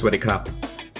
[0.00, 0.42] สวัสดีครับ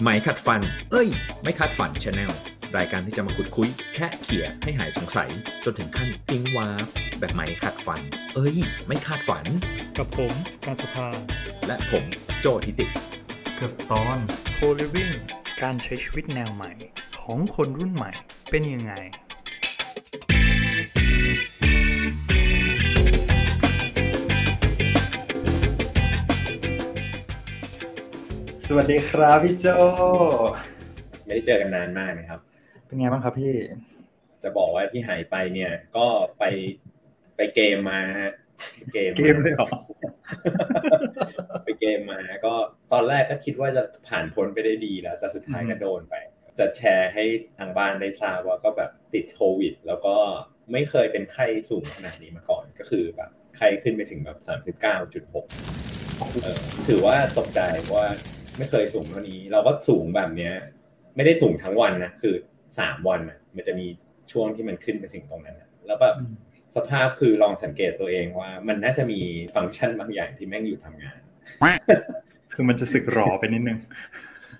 [0.02, 0.60] ไหมขัดฟัน
[0.92, 1.08] เอ้ย
[1.42, 2.32] ไม่คาดฝัน channel
[2.76, 5.30] รายการที่จะมาขุดคุย แค่เขี่ยให้หายสงสัย
[5.64, 6.86] จนถึงขั้นปิ๊งแว้บ
[7.18, 8.00] แบบไหมขัดฟัน
[8.34, 8.56] เอ้ย
[8.86, 9.46] ไม่คาดฝัน
[9.98, 10.32] กับผม
[10.64, 11.08] การสุภา
[11.66, 12.04] และผม
[12.40, 12.86] โจทิติ
[13.56, 14.18] เกือบตอน
[14.56, 15.14] Co-living
[15.62, 16.72] การใช้ชีวิตแนวใหม่
[17.20, 18.10] ของคนรุ่นใหม่
[18.50, 18.92] เป็นยังไง
[28.70, 29.66] สวัสดีครับพี่โจ
[31.24, 32.40] ไม่ได้เจอกันนานมากนะครับ
[32.86, 33.54] เป็นไงบ้างครับพี่
[34.42, 36.06] จะบอกว่าที่หายไปเนี่ย ก็
[36.38, 36.44] ไป
[37.36, 38.32] ไปเกมมาฮะ
[38.92, 39.68] เกมเกมเลยเหรอ
[41.64, 42.54] ไปเกมมาก็
[42.92, 46.14] ตอนแรกก็คิดว่าจะผ่านพ้นไปได้ดีแล้ว แต่สุดท้ายก็โดนไป
[46.58, 47.24] จะแชร์ให้
[47.58, 50.16] ทางบ้านได้ทราบว่าก็แบบติดโควิด แล้วก็
[50.72, 55.46] ไม่เคยเป็นไข้สูงขนาดนี้มาก่อนก็คือแบบไข้ขึ้นไปถึงแบบสามสิบเก้าจุดหก
[56.88, 58.08] ถือว่าตกใจเพราะว่า
[58.58, 60.52] ไม่เคยสูงเท่านี้ เราก็สูงแบบเนี้ย
[61.16, 62.34] ไม่ได้สูงทั้งวันนะคือ
[62.78, 63.86] สามวันนะมันจะมี
[64.32, 66.16] ช่วงที่มันขึ้นไปถึงตรงนั้นนะแล้วแบบ
[66.76, 69.20] สภาพคือลองสังเกตตัวเองว่า มันน่าจะมี
[69.54, 71.18] ฟังก์ชันบางอย่างที่แม่งหยุดทำงาน
[72.54, 73.78] คือมันจะสึกหรอไปนิดนึง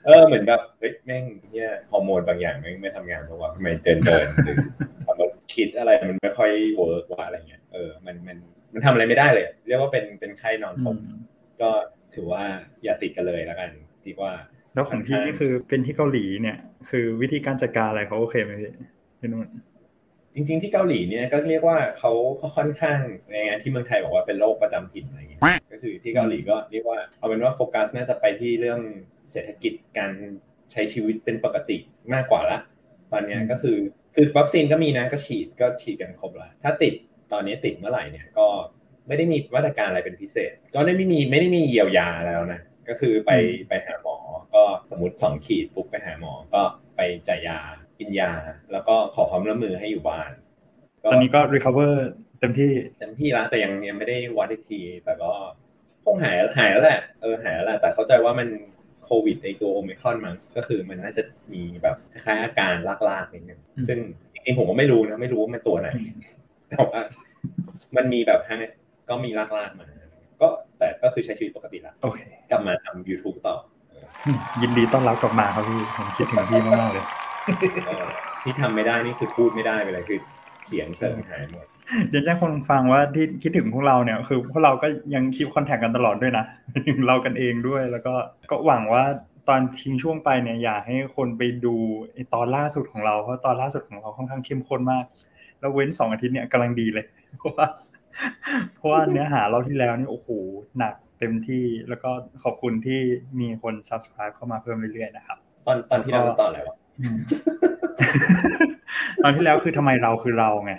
[0.05, 4.57] เออเหมือนแบบเฮ้ยแม่งเนี่ยฮอร์โมนบางอย่างแม่งไม่ทำงานเพราะว่าทำไมเดินเดินหรือ
[5.07, 8.37] ทำมาคิดอะไรมันไม่ค่อย work ว่าอะไรเงี้ยเออมันมัน
[8.73, 10.97] มันทำอะไรไม่ได้เลย เรียกว่าเป็นเป็นไข้นอนสม
[11.63, 11.71] ก็
[12.15, 12.43] ถือว่า
[12.85, 13.71] อย่าติดกันเลยแล้วกัน
[14.09, 14.33] ดีกว่า
[14.75, 16.59] แล้วของพี่นี่คือเป็นที่เกาหลีเนี่ย
[16.91, 18.73] คือวิธีการจัดการอะไรเขาโอเคไหมพี่
[19.21, 19.49] พี่นุ่น
[20.35, 22.99] จริง ๆ ที่เกาหลีเนี่ยก็เรียกว่าเขาเขาค่อนข้าง
[23.31, 25.43] ในงานที่เมืองไทยบอกว่าเป็นโรคประจำถิ่นอะไรเงี้ย
[25.73, 28.81] ก็คือที่เกาหลีก็เรียกว่าเอาเป็นว่าโฟกัสน่าจะไปที่เรื่อง
[29.33, 30.13] เศรษฐกิจการ
[30.73, 31.77] ใช้ชีวิตเป็นปกติ
[32.15, 32.59] มากกว่าละ
[33.13, 33.79] ตอนนี้ก็คือ
[34.15, 36.95] คือวัคซีนก็มีนะก็ฉีดก็ฉีดกันครบละถ้าติด
[37.33, 38.47] ตอนนี้ติดเมื่อไหร่เนี่ยก็
[39.09, 43.31] ไม่ได้มีมาตรการอะไรเป็นพิเศษ ก็ไม่มีไม่ได้มีเยียวยาแล้วนะ ก็คือไป
[43.69, 44.17] ไปหาหมอ
[44.55, 46.63] ก็สมมติสองขีดปุ๊บไปหาหมอ ก็
[46.97, 47.59] ไปจ่ายยา
[47.99, 48.31] กินยา
[48.73, 50.31] แล้วก็ขอความร่วมมือให้อยู่บ้าน
[51.05, 51.93] ตอนนี้ก็ recover
[52.41, 55.31] เต็มที่เต็มที่แล้วแต่ยังยังไม่ได้วัดอีกที แต่ก็
[56.05, 58.49] คงหายหายแล้วแหละเออหายแล้วแหละแต่เข้าใจว่ามัน
[59.05, 61.23] โควิดในตัวโอมิครอนมั้งก็คือมันน่าจะ
[61.53, 62.75] มีแบบคล้ายๆอาการ
[63.09, 63.99] ลากๆนิดนึงซึ่ง
[64.33, 65.89] จริงๆผมก็ไม่รู้นะไม่รู้ว่ามันตัวไหน
[66.71, 67.01] แต่ว่า
[67.97, 68.59] มันมีแบบฮะ
[69.09, 69.87] ก็มีลากๆมา
[70.41, 73.57] ก็แต่ก็คือใช้ชีวิตปกติละโอเคกลับมาทำ YouTube ต่อ
[74.63, 77.05] ยินดีต้อนรับกลับมาครับพี่ผมคิดถึงพี่มากๆเลย
[78.43, 80.21] ที่ทำไม่ได้นี่คือพูดไม่ได้ไปเลยคือ
[80.65, 81.67] เขียนเสริมหายหมด
[82.11, 86.45] เดี๋ยวแจ้งคนฟังว่าที่คิดถึงพวกเราเนี่ยคือพวกเราก็ยังคีบคอนแทคกันตลอดด้วยนะ
[86.89, 88.15] ถึงเรากันเองด้วยแล้วก็
[88.51, 89.05] ก็หวังว่า
[89.49, 91.75] ตอนทิ้งช่วงไปเนี่ยอยากให้คนไปดู
[92.13, 95.05] ไอตอนล่าสุดของเราเพราะตอนล่าสุดของเราค่อนข้างเข้มข้นมาก
[95.61, 97.05] แล้วเว้นสองอาทิตย์เนี่ยกำลังดีเลย
[97.39, 97.67] เพราะว่า
[98.77, 100.29] เพราะว่าเนื้อหาเราที่แล้วนี่โอ้โห
[100.79, 102.11] หนักเต็มที่แล้วก็
[102.45, 103.01] ขอบคุณที่
[103.41, 106.77] มีคน subscribe เข้ามาเพิ่มเรื่อยๆนะครับ ตอนตอนที่เราตอนอะไรวะ
[109.23, 110.73] ตอนที่แล้วคือทำไมเราคือเราไง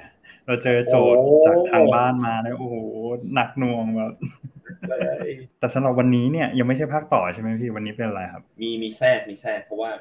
[0.48, 2.76] เราเจอโจทย์จากทางบ้านมาแล้วโอ้โห
[3.34, 4.14] หนักหน่วงแบบ
[5.60, 9.92] แต่สำหรับวันนี้เนี่ยยังไม่ใช่ภาคต่อใช่ไหมพี่วันนี้เป็นอะไรครับ มีมีแทรกมีแทรกเพราะว่า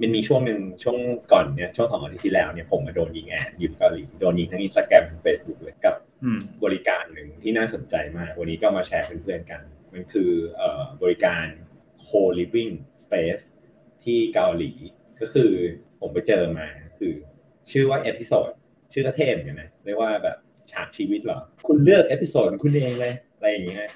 [0.00, 0.96] มันมีช่วงหนึ่งช่วง
[1.32, 5.94] ก่อนเนี่ยช่วงสองอาทิตย์ที่แล้วเนี่ยผมมาโดนยิง ad อยู่เกาหลีโดนยิงทั้งอินสตาแกรมทั้งเฟซบุ๊กเลยกับ
[6.64, 9.62] บริการหนึ่งที่น่าสนใจมาก วันนี้ก็มาแชร์เพื่อนๆกัน
[9.92, 11.46] มันคือเอ่อบริการ
[12.06, 13.42] co-living space
[14.04, 14.72] ที่เกาหลี
[15.20, 15.52] ก็คือ
[16.00, 16.68] ผมไปเจอมา
[16.98, 17.14] คือ
[17.70, 18.50] ชื่อว่า Episode
[18.92, 20.36] ชื่อก็เท่เหมือนกันนะเรียกว่าแบบ
[20.72, 23.86] ฉากชีวิตเหรอ คุณเลือก episode คุณเองเลยอะไรอย่างเงี้ย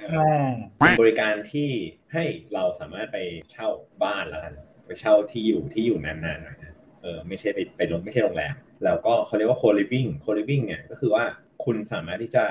[0.79, 1.69] เป็นบริการที่
[2.13, 2.25] ให้
[2.55, 3.19] เราสามารถไป
[3.53, 3.69] เช่า
[4.03, 4.55] บ้านแล้วกัน
[4.87, 11.25] ไปเช่าที่อยู่ที่อยู่นานๆหน่อยนะเออไม่ใช่ไปไปลงไม่ใช่โรงแรมแล้วก็เขาเรียกว่า co-living co-living เนี่ยก็คือว่า
[11.65, 12.45] คุณสามารถที่จะ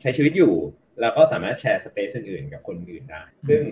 [0.00, 0.54] ใช้ชีวิตอยู่
[1.00, 3.62] แล้วก็สามารถแชร์ space อื่นๆกับคนอื่นได้ ซึ่ง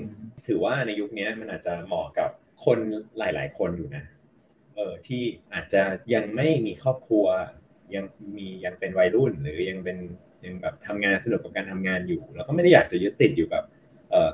[0.47, 2.31] ถือว่าในยุคนี้มันอาจจะเหมาะกับ
[2.65, 2.78] คน
[3.19, 4.05] หลาย ๆ คนอยู่นะ
[4.77, 5.23] เออที่
[5.55, 5.83] อาจจะ
[6.15, 7.27] ยังไม่มีครอบครัว
[7.95, 8.05] ยัง
[8.37, 9.99] มียังเป็นวัยรุ่น หรือยังเป็น
[10.45, 13.62] ยังแบบทำงานสนุกกับการทำงานอยู่ แล้วก็ไม่ได้อยากจะยึดติดอยู่กับ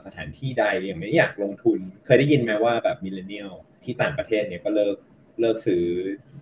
[0.04, 3.52] สถานที่ใดยังไม่อยากลงทุน เคยได้ยินไหมว่าแบบ millennial
[3.84, 4.96] ที่ต่างประเทศเนี่ยก็เลิก
[5.40, 5.84] เลิกซื้อ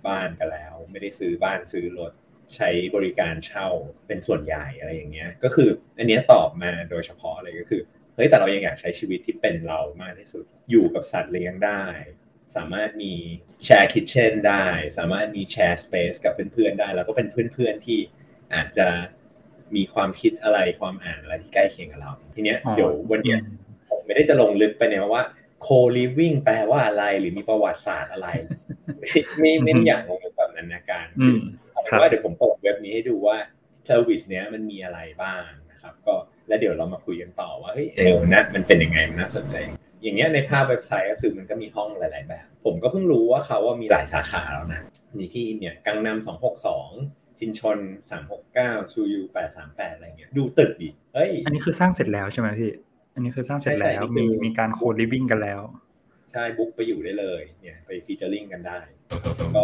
[0.07, 2.13] บ้านกันแล้ว ไม่ได้ซื้อบ้านซื้อรถ
[2.55, 3.69] ใช้บริการเช่า
[4.07, 5.69] เป็นส่วนใหญ่อะไรอย่างเงี้ย ก็คือ
[5.99, 7.83] อันนี้ตอบมาโดยเฉพาะเลยก็คือ
[8.15, 11.83] เฮ้ยแต่เรายังอยากใช้ชีวิตที่เป็นเรามากที่สุดอยู่กับสัตว์เลี้ยงได้
[12.57, 13.13] สามารถมี
[13.65, 14.67] share kitchen ได้
[14.99, 17.99] สามารถมี share space กับเพื่อนๆได้ แล้วก็เป็นเพื่อนๆที่
[18.55, 18.89] อาจจะ
[19.77, 23.39] มีความคิดอะไรความอ่านอะไรที่ใกล้เคียงกับเรา ทีเนี้ยเดี๋ยววันเนี้ย
[23.91, 25.25] ผมไม่ได้จะลงลึกไปเนี่ยว่า
[25.67, 28.29] co-living แปลว่าอะไรหรือมีประวัติศาสตร์อะไร
[29.01, 31.07] ไม่ไม่ไม่อยากลงลึกแบบนั้นนะการ
[32.01, 33.37] ว่าเดี๋ยวผมเปิดเว็บนี้ให้ดูว่า
[33.87, 36.15] service เนี้ยมันมีอะไรบ้างนะครับ ก็
[36.49, 39.57] แล้วเดี๋ยวเรามาคุยกันต่อว่าเฮ้ยเออนะมันเป็นยังไงมันน่าสนใจ
[40.03, 44.81] อย่างเงี้ยในภาพเว็บไซต์ก็คือมันก็มีห้องหลาย ๆ แบบ ผมก็เพิ่งรู้ว่าเขาว่ามีหลายสาขาแล้วนะ
[45.19, 46.91] มีที่เนี่ยกังนำสองหกสอง
[47.39, 47.79] ชินชน
[48.11, 52.73] สามหกเก้าชูยูแปดสามแปดอะไรเงี้ยดูตึกดิเฮ้ยอันนี้คือสร้างเสร็จแล้วใช่ไหมพี่
[53.15, 55.61] อันนี้คือสร้างเสร็จแล้วมีมีการโคดลิฟวิ่งกันแล้ว
[56.33, 58.79] ใช่บุ๊กไปอยู่ได้เลย เนี่ยไปฟีเจอริงกันได้
[59.55, 59.63] ก็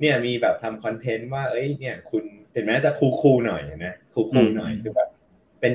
[0.00, 5.08] เนี่ยมีแบบทำ content ว่าเอ้ยเนี่ย คุณเห็นไหมจะคูคูหน่อยนะคูคูหน่อยคือแบบ
[5.60, 5.74] เป็น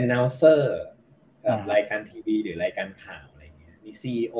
[0.00, 0.62] announcer
[1.72, 4.36] รายการทีวีหรือรายการข่าวอะไรเงี้ยมี CEO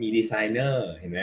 [0.00, 1.22] มีดีไซเนอร์เห็นไหม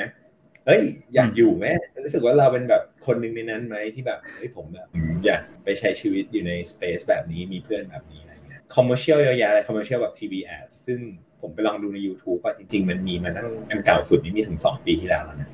[0.66, 0.82] เฮ้ย
[1.16, 1.66] อยากอยู่ไหม
[2.06, 4.88] รู้สึกว่าเราเป็นแบบคนหนึ่งในนั้นไหมที่แบบเฮ้ยผมแบบ
[5.26, 11.00] อยากไปใช้ชีวิตอยู่ใน space แบบนี้มีเพื่อนแบบนี้อะไรเงี้ย commercial เยอะแยะเลย commercial แบบ TV ad ซึ่ง
[11.42, 15.50] ผมไปลองดูใน YouTube ว่าจริง ๆ มันมีมาตั้งอันเก่าสุดนี่มีถึงสองปีที่แล้วแล้วนะ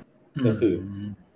[0.45, 0.73] ก็คือ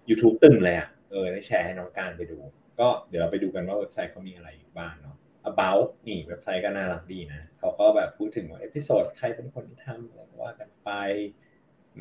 [0.09, 2.37] YouTube ตึงเลยอะเออได้แชร์ให้น้องการไปดู
[2.79, 5.15] ก็เดี๋ยวเราไปดูกันว่าเว็บไซต์เขามีอะไรบ้างเนาะ
[5.51, 10.89] about นี่เว็บไซต์ก็น่ารักดีนะเขาก็แบบพูดถึงว่า Episode ใครเป็นคนที่ทำอะไรว่ากันไป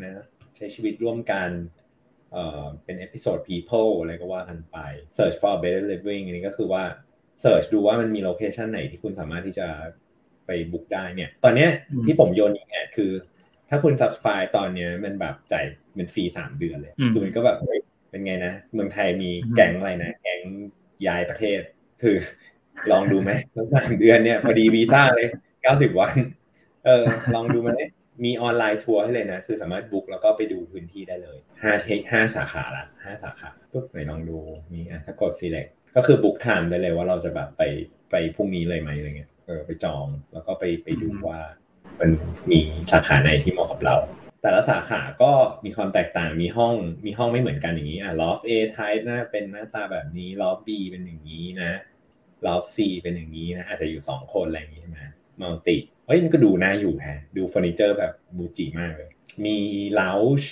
[0.02, 0.24] นะ
[0.56, 1.50] ใช้ชีวิตร่วมกัน
[2.32, 4.78] เอ่อเป็นเอพิโซด people อะไรก็ว่ากันไป
[5.16, 6.84] search for better living อันนี้ก็คือว่า
[7.42, 9.68] search ดูว่ามันมี location ไหนที่คุณสามารถที่จะ
[10.46, 11.68] ไป book ได้เนี่ย ตอนนี้
[12.06, 13.10] ที่ผมโยนอีก ad คือ
[13.68, 15.64] ถ้าคุณ subscribe ตอนเนี้ยมันแบบจ่าย
[15.94, 17.58] เป็นฟรีสามเดือนเลยคือมันก็แบบ
[18.10, 20.40] เป็นไงนะ เมืองไทยมีแก๊งอะไรนะ แก๊ง
[21.06, 21.60] ย้ายประเทศ
[22.02, 22.16] คือ
[22.90, 23.30] ลองดูไหม
[23.76, 25.28] สามเดือนเนี่ยพอดีวีซ่าเลย
[25.62, 26.14] เก้าสิบวัน
[26.84, 27.04] เออ
[27.34, 27.70] ลองดูไหม
[28.24, 34.38] มี online tour ให้เลยนะ คือสามารถ book แล้วก็ไปดูพื้นที่ได้เลยห้าเทคห้าสาขาละห้าสาขาปุ๊บไหนลองดู
[34.72, 37.62] มีอะถ้ากด select ก็คือ book time ได้เลยว่าเราจะแบบไป
[38.10, 41.38] ไปพรุ่งนี้เลยไหมอะไรเงี้ยเออไปจองแล้วก็ไปไปดูว่า
[42.00, 42.10] มัน
[42.50, 42.60] มี
[42.92, 43.96] สาขาไหนที่เหมาะกับเรา
[44.42, 45.32] แต่ละสาขาก็
[45.64, 46.74] มีความแตกต่างมีห้อง
[47.06, 51.72] มีห้องไม่เหมือนกันอย่างนี้อะ loft A type นะเป็นหน้าตาแบบนี้ loft B เป็นอย่างนี้นะ
[52.46, 54.98] loft C เป็นอย่างนี้นะอาจจะอยู่สองคนอะไรอย่างนี้ใช่ไหม
[55.40, 55.76] multi
[56.06, 59.10] เฮ้ยมันก็ดูน่าอยู่ฮะดูเฟอร์นิเจอร์แบบ MUJI มากเลย
[59.44, 59.58] มี
[60.00, 60.46] lounge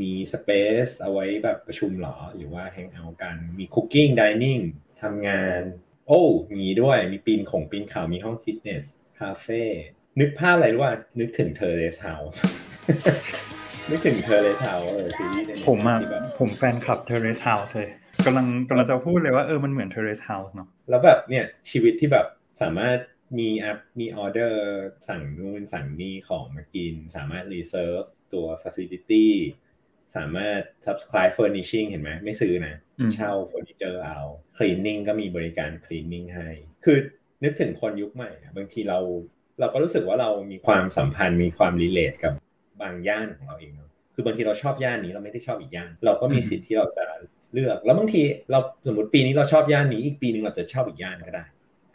[0.00, 4.58] มี space เอาไว้แบบประชุมหรอ หรือว่า hangout กัน มี cooking dining
[5.02, 5.60] ทำงาน
[6.06, 6.22] โอ้
[6.56, 8.84] มีด้วยมีปีนของปีนเขามีห้องฟิตเนส
[9.18, 9.62] คาเฟ่
[10.20, 12.40] นึกภาพอะไรรู้ว่านึกถึง Terrace House
[13.90, 15.98] นึกถึง Terrace House เออซีรีส์ผมอะ
[16.38, 17.90] ผมแฟนคลับ Terrace House เลย
[18.26, 22.26] กำลังกำลังจะพูดเลยว่าเออมันเหมือน Terrace House เนาะแล้วแบบเนี่ยชีวิตที่แบบ
[22.62, 22.98] สามารถ
[23.38, 24.60] มีแอปมีออเดอร์
[25.08, 28.02] สั่งนู่นสั่งนี่ของมากิน สามารถ reserve
[28.32, 29.26] ตัว Facility
[30.16, 32.74] สามารถ subscribe furnishing เห็นไหมไม่ซื้อนะ
[33.14, 34.18] เช่าเฟอร์นิเจอร์เอา
[34.56, 36.48] cleaning ก็มีบริการ cleaning ให้
[36.84, 36.98] คือ
[37.44, 39.00] นึกถึงคนยุคใหม่ บางทีเรา
[39.60, 42.32] เราก็รู้สึกว่าเรามีความสัมพันธ์มีความ relate กับ
[42.80, 47.04] บางย่านของเราเองเนาะคือบางทีเราชอบย่านนี้เราไม่ได้ชอบอีกย่าน เราก็มีสิทธิ์ที่เราจะ
[47.52, 51.44] เลือก แล้วบางทีเราสมมติปีนี้เราชอบย่านนี้อีกปีนึงเราจะชอบอีกย่านก็ได้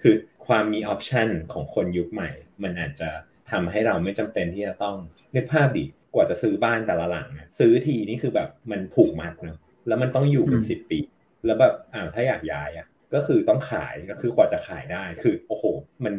[0.02, 0.16] คือ
[0.48, 2.30] ความมี option ของคนยุคใหม่
[2.64, 3.10] มันอาจจะ
[3.52, 4.96] ทำให้เราไม่จำเป็นที่จะต้อง
[5.36, 7.30] นึกภาพดิกว่าจะซื้อบ้านแต่ละหลัง
[7.60, 9.58] ซื้อทีนี่คือแบบมันผูกมัดเนาะ
[9.88, 11.00] แล้วมันต้องอยู่เป็นสิบปี
[11.46, 15.64] แล้วแบบอ้าวถ้าอยากย้ายอะก็คือต้องขายก็คือกว่าจะขายได้คือโอ้โห
[16.06, 16.14] มัน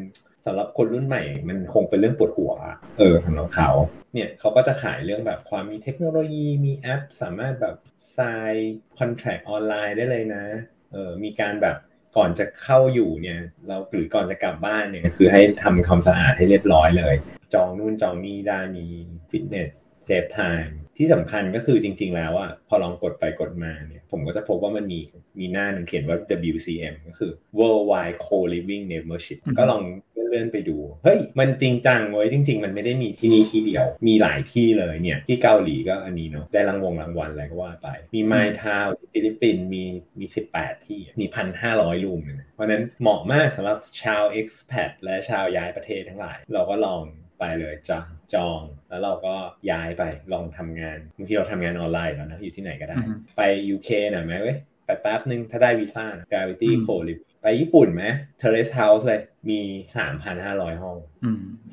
[0.48, 2.52] สำหรับคนรุ่นใหม่มันคงเป็นเรื่องปวดหัว
[2.98, 3.70] เออสำหรับเขา
[4.14, 7.76] เนี่ยเขาก็จะขายเรื่องแบบความมีเทคโนโลยีมีแอป สามารถแบบ
[8.16, 8.52] ทราย
[8.98, 10.44] คอนแทคออนไลน์ได้เลยนะ
[10.92, 11.76] เออมีการแบบ
[12.16, 17.14] ก่อนจะเข้าอยู่เนี่ย เราหรือก่อนจะกลับบ้านเนี่ยคือให้ทำความสะอาดให้เรียบร้อยเลย
[17.54, 18.86] จองนู่นจองนี่ได้มี
[19.30, 19.72] ฟิตเนส
[20.08, 25.00] save time ที่สำคัญก็คือจริง ๆ แล้วอะพอลองกดไปกดมาเนี่ยผมก็จะพบว่ามันมี
[25.38, 26.18] มีหน้าหนึ่งเขียนว่า
[26.50, 29.82] WCM ก็คือ Worldwide Co-Living Membership ก็ลอง
[30.30, 39.84] เลื่อนไปดู เฮ้ย มันจริงจังเว้ยจริง ๆ มันไม่ได้มีที่นี่ที่เดียว มีหลายที่เลยเนี่ย ที่เกาหลีก็อันนี้เนาะได้รางวงรางวัลอะไรก็ว่าไป มี MyTownฟิลิปปินส์มี
[40.18, 47.02] มี 18 ที่มีพันห้าร้อย room เลยเพราะนั้นเหมาะมากสำหรับชาว expat และชาวย้ายประเทศทั้งหลาย เราก็ลอง
[47.40, 49.34] ไปเลยจองจอง แล้วเราก็
[49.70, 50.02] ย้ายไป
[50.32, 52.96] ลองทำงานบางทีเราทำงานออนไลน์แล้วนะอยู่ที่ไหนก็ได้
[53.36, 53.42] ไป
[53.74, 58.04] UK หน่อยไหมเว้ยไปแป๊บนึงถ้าได้วีซ่า Gravity Co ลิฟไปญี่ปุ่นไหม
[58.40, 59.60] Terrace House เลยมี
[60.20, 60.96] 3,500ห้อง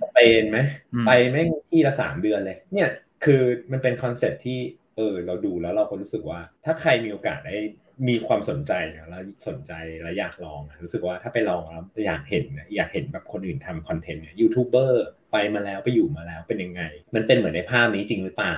[0.01, 0.59] สเปนไหม
[1.07, 2.89] ไปแม่งที่ละสามเดือนเลย เนี่ย
[3.25, 3.41] คือ
[3.71, 4.59] มันเป็นคอนเซ็ปที่
[4.95, 7.57] เออเราดูแล้วเราก็รู้สึกว่า ถ้าใครมีโอกาสได้
[8.07, 8.73] มีความสนใจ
[9.09, 12.45] แล้วสนใจแล้วอยากลองรู้สึกว่าถ้าไปลองแล้วอยากเห็น
[12.75, 16.81] อยากเห็นแบบคนอื่นทำคอนเทนต์เนี่ยยูทูบเบอร์ ไปมาแล้วไปอยู่มาแล้วเป็นยังไง
[17.15, 18.53] มันเป็นเหมือนในภาพนี้จริงหรือเปล่า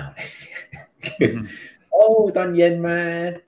[1.92, 2.06] โอ้
[2.36, 2.98] ตอนเย็นมา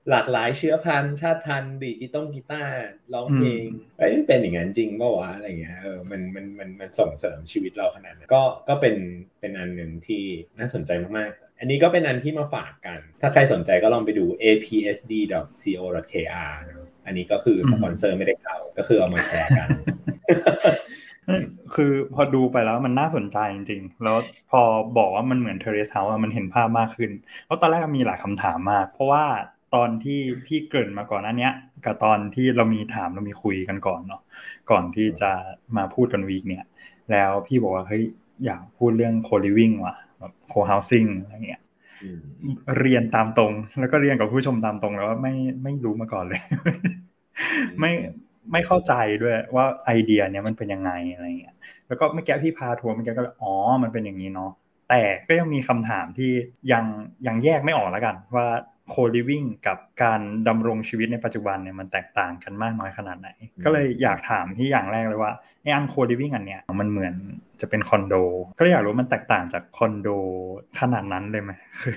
[0.09, 2.73] หลากหลายเชื้อพันธุ์ชาติพันธุ์ดีจิต้องกีตาร์
[3.13, 3.65] ร้องเพลง
[3.97, 8.95] เอ้ยเป็นอย่างนั้นจริงป่าวะอะไรเงี้ยเออมันมันมันมันส่งเสริมชีวิตเราขนาดนั้นก็ก็เป็น
[9.39, 10.23] เป็นอันหนึ่งที่
[10.59, 15.71] น่าสนใจมากๆ อันนี้ก็เป็นอันที่มาฝากกัน ถ้าใครสนใจก็ลองไปดู apsd.co.kr
[17.05, 19.69] อันนี้ก็คือสปอนเซอร์ไม่ได้เข้าก็คือเอามาแชร์กัน
[21.75, 24.17] คือพอดูไปแล้วมันน่าสนใจจริงๆ แล้ว
[24.51, 24.61] พอ
[24.97, 27.11] บอกว่ามันเหมือนเทเรสเฮาส์มันเห็นภาพมากขึ้น
[27.45, 29.23] เพราะตอนแรกมีหลายคำถามมาก เพราะว่า
[29.75, 31.53] ตอนที่พี่เกิดมาก่อนนั้นเนี้ย
[31.85, 34.21] กับตอนที่เรามีถามเรามีคุยกันก่อนเนาะ
[34.71, 35.31] ก่อนที่จะ
[35.77, 36.65] มาพูดกันวีคเนี่ย
[37.11, 38.03] แล้วพี่บอกว่าเฮ้ย
[38.45, 41.61] อยากพูดเรื่องโคลิวิ่งว่ะแบบโคเฮาสิ่งอะไรเงี้ย
[42.79, 46.41] เรียนตามตรง แล้วก็เรียนกับผู้ชมตามตรงแล้วว่าไม่ไม่รู้มาก่อนเลย
[47.79, 47.91] ไม่
[48.51, 51.55] ไม่เข้าใจด้วยว่าไอเดียเนี้ยมันเป็นยังไงอะไรเงี้ย
[51.87, 54.51] แล้วก็เมื่อกี้พี่พาทัวร์เมื่อกี้ก็อ๋อมันเป็นอย่างนี้เนาะ
[54.89, 56.31] แต่ก็ยังมีคำถามที่
[56.71, 56.85] ยัง
[57.27, 58.47] ยังแยกไม่ออกแล้วกัน ว่า
[58.91, 63.29] โคลิวิ่งกับการดำรงชีวิตในปัจจุบันเนี่ยมันแตกต่างกันมากน้อยขนาดไหน
[63.63, 65.31] ก็เลยอยากถามที่อย่างแรกเลยว่า
[65.61, 67.13] ไออัน co-living อันเนี้ยมันเหมือน
[67.61, 68.15] จะเป็นคอนโด
[68.57, 70.09] ก็เลยอยากรู้มันแตกต่างจากคอนโด
[70.79, 71.95] ขนาดนั้นเลยไหมคือ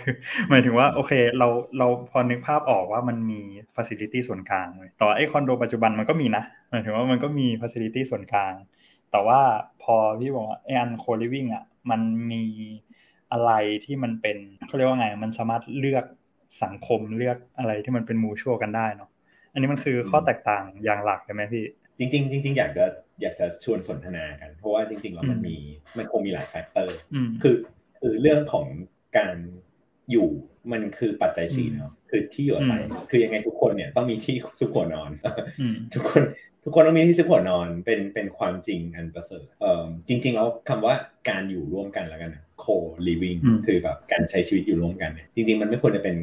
[0.51, 1.49] หมายถึงว่าโอเคเรา
[1.79, 3.41] เราพอนึกภาพออกว่ามันมี
[3.77, 8.55] facility ส่วนกลางเลยแต่ไอคอนโดปัจจุบันมันก็มีนะหมายถึงว่ามันก็มี facility ส่วนกลาง
[9.11, 9.41] แต่ว่า
[9.83, 12.45] พอพี่บอกว่าไออัน co-living อะมันมี
[13.33, 13.53] อะไร
[13.85, 14.37] ที่มันเป็น
[14.67, 16.05] เขาเรียกว่าไงมันสามารถเลือก
[16.63, 19.11] สังคมเลือกอะไรที่มันเป็นมูชัวกันได้เนาะ
[19.53, 21.65] อันนี้มันคือข้อแตกต่างอย่างหลักใช่ไหมพี่
[21.99, 22.85] จริงๆจริงๆอยากจะ
[23.23, 25.57] อยากจะชวนสนทนากัน เพราะว่าจริงๆแล้วมันมี
[25.99, 26.97] มันคงมีหลาย factor
[27.43, 27.55] คือ
[27.99, 28.67] คือเรื่องของ
[29.17, 29.35] การ
[30.11, 30.29] อยู่
[30.73, 32.81] มันคือปัจจัยสี่เนาะคือที่อยู่อาศัย
[33.11, 35.11] คือยังไงทุกคนเนี่ยต้องมีที่ซุกหัวนอน
[35.95, 36.23] ทุกคน
[36.65, 40.95] ทุกคนต้องมีที่ซุกหัวนอนเป็นเป็นความจริงอันประเสริฐเอ่อจริง ๆ แล้วคำว่า
[41.29, 46.17] การอยู่ร่วมกันแล้วกัน co-living คือแบบการใช้ชีวิตอยู่ร่วมกันเนี่ยจริง ๆ มันไม่ควรจะเป็น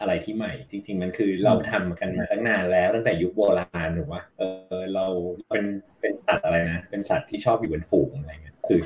[0.00, 5.06] อะไรที่ใหม่ จริง ๆ มันคือเราทำกันมาตั้งนานแล้ว ตั้งแต่ยุคโบราณหรือว่าเออเรา
[5.48, 5.64] เป็น
[6.00, 8.80] เป็นสัตว์อะไรนะเป็นสัตว์ที่ชอบอยู่เป็นฝูงอะไรเงี้ยคือ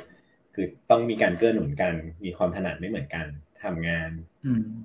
[0.55, 3.27] คือต้องมีการเกื้อหนุนกัน มีความถนัดไม่เหมือนกัน
[3.63, 4.11] ทำงาน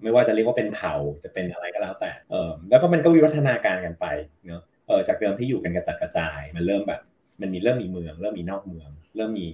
[0.03, 4.05] ไม่ว่าจะเรียกว่าเป็นเผ่าจะเป็นอะไรก็แล้วแต่เออแล้วก็มันก็วิวัฒนาการกันไป
[4.48, 7.01] เนาะเออจากเดิมที่อยู่กันกระจัดกระจาย มันเริ่มแบบ
[7.41, 9.48] มันมีเริ่มมีเมือง เริ่มมีนอกเมือง เริ่มมี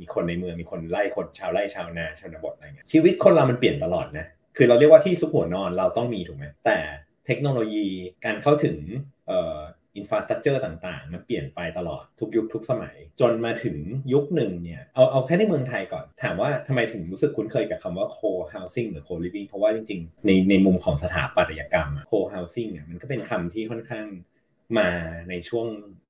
[0.00, 4.26] มีคนในเมืองมีคนไล่คนชาวไร่ชาวนาชนบทอะไรเงี้ยชีวิตคนเรามันเปลี่ยนตลอดนะ
[4.56, 6.78] คือเราเรียกว่าที่ซุกหัวนอนเราต้องมีถูกไหมแต่
[7.26, 7.86] เทคโนโลยี
[8.24, 8.76] การเข้าถึง
[9.96, 13.76] อินฟราสตรักเจอร์ต่างๆ มันเปลี่ยนไปตลอดทุกยุคทุกสมัย จนมาถึง
[14.12, 24.06] ยุคหนึ่งเนี่ย เอาเอาแค่ในเมืองไทยก่อน ถามว่าทำไมถึงรู้สึกคุ้นเคยกับคำว่า co-housing หรือ co-living เพราะว่าจริงๆ ในในมุมของสถาปัตยกรรม co-housing เนี่ยมันก็เป็นคำที่ค่อนข้าง
[24.78, 24.88] มา
[25.28, 25.66] ในช่วง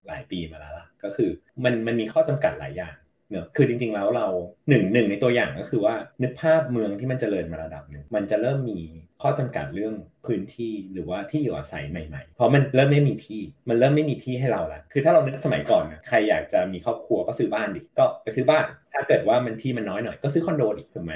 [0.07, 1.31] หลายปีมาแล้วล่ะก็คือ
[1.65, 2.97] มันมันมีข้อจำกัดหลายอย่าง
[3.31, 4.27] เนอะคือจริงๆแล้วเรา
[4.69, 8.81] หนึ่งหนึ่งในตัวอย่างก็คือว่านึกภาพเมืองที่มันจเจริญมาระดับหนึ่งมันจะเริ่มมี
[9.23, 9.95] ข้อจำกัดเรื่อง
[10.27, 21.13] พื้นที่หรือว่าที่อยู่อาศัยใหม่ๆ เพราะมันเริ่มไม่มีที่ มันเริ่มไม่มีที่ให้เราละคือถ้าเรานึกสมัยก่อนนะใครอยากจะมีครอบครัวก็ซื้อบ้านดิ ก็ไปซื้อบ้าน ถ้าเกิดว่ามันที่มันน้อยหน่อยก็ซื้อคอนโดดิถูกไหม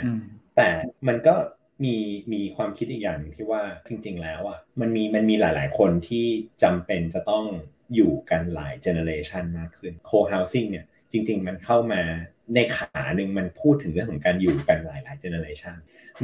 [0.56, 0.68] แต่
[1.08, 1.34] มันก็
[1.84, 1.96] มี
[2.32, 6.26] มีความคิดอีกอย่างนึงที่ว่าจริง ๆ แล้วอะมันมีมันมีหลาย ๆ คนที่
[6.62, 7.44] จำเป็นจะต้อง
[7.94, 12.02] อยู่กันหลาย generation มากขึ้น co-housing เนี่ย จริง ๆ มันเข้ามา
[12.54, 15.76] ในขาหนึ่งมันพูดถึงเรื่องของการอยู่กันหลายๆ generation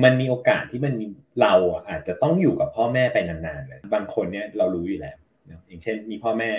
[0.05, 1.07] มันมีโอกาสที่มันมี
[1.43, 1.55] เรา
[1.89, 5.17] อาจจะต้องอยู่กับพ่อแม่ไปนานๆเลยบางคนเนี่ยเรารู้อยู่แล้ว
[5.67, 6.51] อย่างเช่น มีพ่อแม่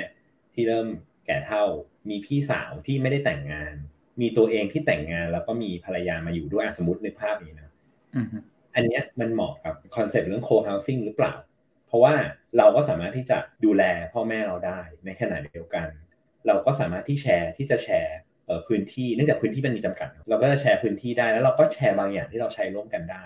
[0.53, 0.87] ที่เริ่ม
[1.25, 1.63] แก่เฒ่า
[2.09, 3.73] มีพี่สาวที่ไม่ได้แต่งงาน
[4.21, 7.69] มีตัวเองที่แต่งงาน แล้วก็มีภรรยามาอยู่ด้วยสมมติในภาพนี้นะ
[8.75, 11.33] อันนี้มันเหมาะกับคอนเซ็ปต์เรื่อง co-housing หรือเปล่า
[11.87, 12.13] เพราะว่า
[12.57, 13.83] เราก็สามารถที่จะดูแล
[14.13, 15.87] พ่อแม่เราได้ในขณะเดียวกัน
[16.47, 18.17] เราก็สามารถที่แชร์ที่จะแชร์
[18.67, 23.25] พื้นที่เนื่องจากพื้นที่มันมีจำกัด เราก็จะแชร์พื้นที่ได้แล้วเราก็แชร์บางอย่างที่เราใช้ร่วมกันได้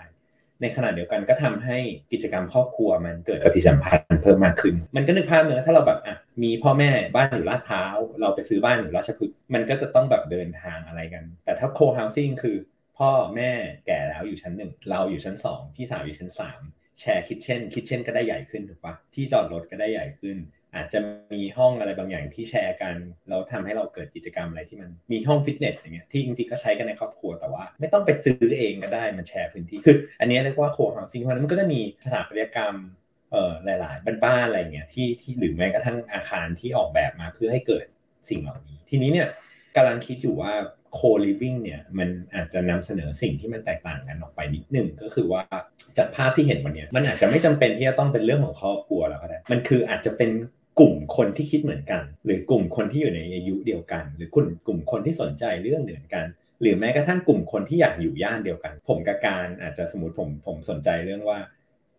[0.62, 1.78] ในขณะเดียวกันก็ทำให้
[2.12, 12.56] กิจกรรมครอบครัวมันเกิดปฏิสัมพันธ์เพิ่มมากขึ้น มันก็นึกภาพเนอะถ้าเราแบบอะมีพ่อแม่บ้านอยู่ลาดพร้าวเราไปซื้อบ้านอยู่ราชพฤกษ์มันก็จะต้องแบบเดินทางอะไรกัน แต่ถ้า co-housing คือ
[12.98, 13.50] พ่อแม่
[13.86, 16.60] แก่แล้วอยู่ชั้นหนึ่งเราอยู่ชั้นสองพี่สาวอยู่ชั้นสาม
[17.00, 20.36] แชร์ kitchen kitchen ก็ได้ใหญ่ขึ้นถูกปะที่จอดรถก็ได้ใหญ่ขึ้น
[20.76, 20.98] อาจจะ
[21.34, 22.96] มีห้องอะไรบางอย่างที่แชร์กัน
[23.30, 32.74] เราทำให้เราเกิดกิจกรรมอะไรที่มันมีห้องฟิตเนสอย่างเงี้ยที่จริงๆก็ใช้กันในครอบครัวแต่ว่า ไม่ต้องไปซื้อเองก็ได้มันแชร์พื้นที่คืออันนี้เรียกว่า co-housing เพราะนั้นมันก็จะมีสถาปัตยกรรม
[33.32, 37.84] เอ่อหลายๆบ้านๆอะไรเงี้ยที่ที่หรือแม้กระทั่งอาคารที่ออกแบบมาเพื่อให้เกิด
[38.28, 39.28] สิ่งเหล่านี้ ทีนี้เนี่ย
[39.76, 40.52] กำลังคิดอยู่ว่า
[40.98, 45.42] co-living เนี่ยมันอาจจะนำเสนอสิ่งที่มันแตกต่างกันออกไปนิดหนึ่งก็คือว่า
[45.98, 50.30] จากภาพที่เห็นวันนี้มันอาจจะไม่จำเป็นที่จะต้องเป็นเรื่องของครอบครัวแล้วก็ได้มันคืออาจจะเป็น
[50.80, 56.24] กลุ่มคนที่คิดเหมือนกัน หรือกลุ่มคนที่อยู่ในอายุเดียวกัน หรือกลุ่มกลุ่มคนที่สนใจเรื่องเหมือนกัน
[56.62, 61.38] หรือแม้กระทั่งกลุ่มคนที่อยากอยู่ย่านเดียวกัน ผมกับการอาจจะสมมติผมผมสนใจเรื่องว่า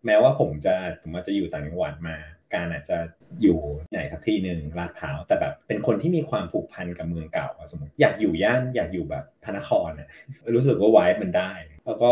[0.06, 2.16] แม้ว่าผมจะผมอาจจะอยู่ต่างจังหวัดมา
[2.54, 2.98] การอาจจะ
[3.42, 3.58] อยู่
[3.90, 10.08] ไหนสักที่หนึ่งลาดพร้าวแต่แบบเป็นคนที่มีความผูกพันกับเมืองเก่าสมมติอยากอยู่ย่านอยากอยู่แบบพระนครนะ
[10.54, 11.52] รู้สึกว่าไวท์มันได้
[11.86, 12.10] แล้วก็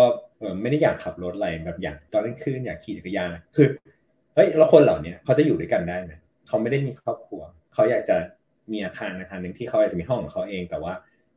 [0.63, 3.69] ไม่ได้อยากขับรถอะไรแบบอยากตอนกลางคืนอยากขี่จักรยานคือ
[4.35, 6.13] เฮ้ยแล้วคนเหล่านี้เขาจะอยู่ด้วยกันได้ไหม
[6.47, 7.43] เขาไม่ได้มีครอบครัว
[7.75, 8.17] เขาอยากจะ
[8.73, 10.95] มีอาคารอาคารหนึ่งที่เขาอยากจะมีห้องของเขาเอง แต่ว่า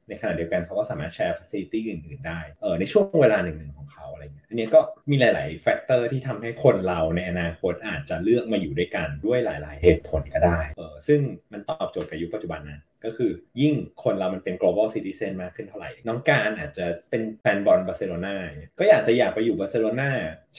[0.08, 11.20] ในขณะเดียวกันเขาก็สามารถแชร์ฟัซิลิตี้อื่นๆได้เออในช่วงเวลาหนึ่งๆของเขาอะไรเงี้ยอันนี้ก็มีหลายๆ factor ที่ทำให้คนเราในอนาคตอาจจะเลือกมาอยู่ด้วยกันด้วยหลาย ๆ เหตุผลก็ได้เออซึ่ง
[11.52, 18.36] มันตอบโจทย์กับยุคปัจจุบันนะ ก็คือยิ่งคนเรามันเป็น global citizen มากขึ้นเท่าไหร่ น้องการอาจจะเป็นแฟนบอลบาร์เซโลนา
[18.80, 20.10] ก็อยากจะอยากไปอยู่บาร์เซโลนา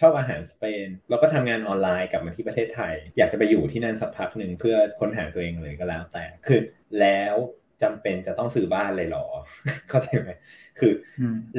[0.01, 6.61] ชอบอาหารสเปน แล้วก็ทำงานออนไลน์กลับมาที่ประเทศไทย อยากจะไปอยู่ที่นั่นสักพักหนึ่งเพื่อค้นหาตัวเองเลยก็แล้วแต่คือ
[7.01, 7.37] แล้ว
[7.83, 9.27] จำเป็นจะต้องซื้อบ้านเลยหรอ
[9.89, 10.31] เข้าใจไหม
[10.79, 10.93] คือ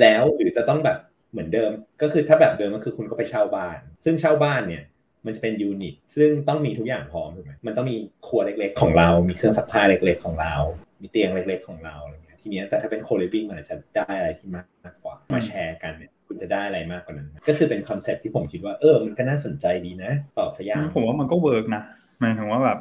[0.01, 0.97] แล้วหรือจะต้องแบบ
[1.31, 1.71] เหมือนเดิม
[2.01, 4.83] ก็คือถ้าแบบเดิมก็คือคุณก็ไปเช่าบ้าน ซึ่งเช่าบ้านเนี่ย
[5.25, 7.96] มันจะเป็น unit ซึ่งต้องมีทุกอย่างพร้อมถูกไหมมันต้องมี
[8.28, 10.56] ครัวเล็กๆของเรา มีเครื่องซักผ้าเล็กๆของเรา
[11.01, 21.84] มีเตียงเล็กๆของเราอะไรเงี้ยทีนี้แต่ถ้าเป็น co-living มันอาจจะได้อะไรที่มากกว่ามาแชร์กันเนี่ยคุณจะได้อะไรมากกว่านั้น ก็คือเป็นคอนเซ็ปที่ผมคิดว่าเออมันก็น่าสนใจดีนะตอบสยามผมว่ามันก็เวิร์กนะ
[22.20, 22.80] หมายถึงว่าแบบ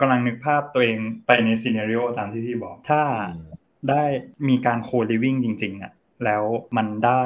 [0.00, 3.02] กำลังนึกภาพตัวเองไปใน scenario ตามที่พี่บอกถ้า
[3.90, 4.04] ได้
[4.48, 5.92] มีการ co-living จริงๆอะ
[6.24, 6.44] แล้ว
[6.76, 7.24] มันได้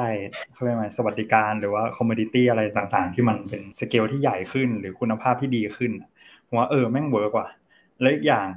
[0.53, 5.91] เขาเรียกว่าสวัสดิการหรือว่า community อะไรต่างๆ ที่มันเป็นสเกลที่ใหญ่ขึ้น หรือคุณภาพที่ดีขึ้น
[6.47, 7.49] ผมว่าเออแม่ง work ว่ะ
[8.01, 8.47] และอีกอย่าง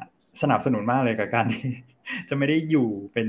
[0.42, 1.70] สนับสนุนมากเลยกับการที่
[2.28, 3.28] จะไม่ได้อยู่เป็น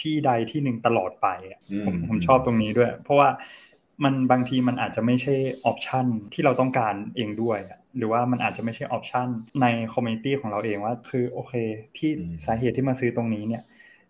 [0.00, 1.28] ที่ใดที่หนึ่งตลอดไป
[1.84, 3.28] ผมผมชอบตรงนี้ด้วย เพราะว่า
[4.04, 7.58] มันบางทีมันอาจจะไม่ใช่option ที่เราต้องการเองด้วย
[7.96, 9.28] หรือว่ามันอาจจะไม่ใช่ option
[9.62, 11.54] ใน community ของเราเองว่า คือโอเค
[11.98, 12.10] ที่
[12.46, 13.62] สาเหตุที่มาซื้อตรงนี้เนี่ย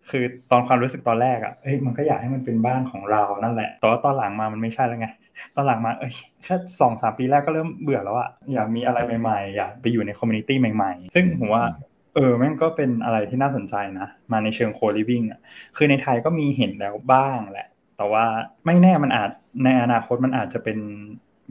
[0.09, 5.07] คือตอนความรู้สึกตอนแรกอะเอ้ยมันก็อยากให้มันเป็นบ้านของเรานั่นแหละแต่ว่าตอนหลังมามันไม่ใช่แล้วไง
[5.55, 11.63] ตอนหลังมาเอ้ยแค่สองสามปีแรกก็เริ่มเบื่อแล้วอะอยากมีอะไรใหม่ๆอยากไปอยู่ใน community ใหม่ๆ ซึ่งผมว่า
[12.15, 15.39] เออแม่งก็เป็นอะไรที่น่าสนใจนะ มาในเชิง co-living อะ
[15.75, 17.67] คือในไทยก็มีเห็นแล้วบ้างแหละ
[17.97, 18.25] แต่ว่า
[18.65, 19.29] ไม่แน่มันอาจ
[19.63, 20.77] ในอนาคตมันอาจจะเป็น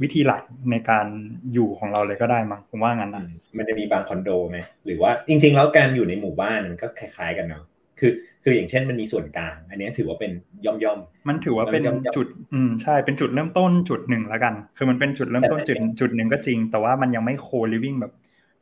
[0.02, 1.06] วิธีหลักในการ
[1.52, 3.24] อยู่ของเราเลยก็ได้มั้งผมว่างั้นนะ
[3.56, 7.64] มันจะมีบางคอนโดไหมหรือว่าจริง ๆ แล้วการอยู่ในหมู่บ้านมันก็คล้ายๆกันเนาะ
[8.00, 8.12] คือ
[8.44, 10.32] คืออย่างเช่นมันมีส่วนกลาง อันนี้ถือว่าเป็น
[10.66, 11.82] ย่อมย่อมมันถือว่าเป็น
[12.16, 18.12] จุดอืมใช่เป็นจุดเริ่มต้นจุดหนึ่งแล้วกัน คือมันเป็นจุดเริ่มต้นจุดจุดหนึ่งก็จริง แต่ว่ามันยังไม่โคลิวิ่งแบบ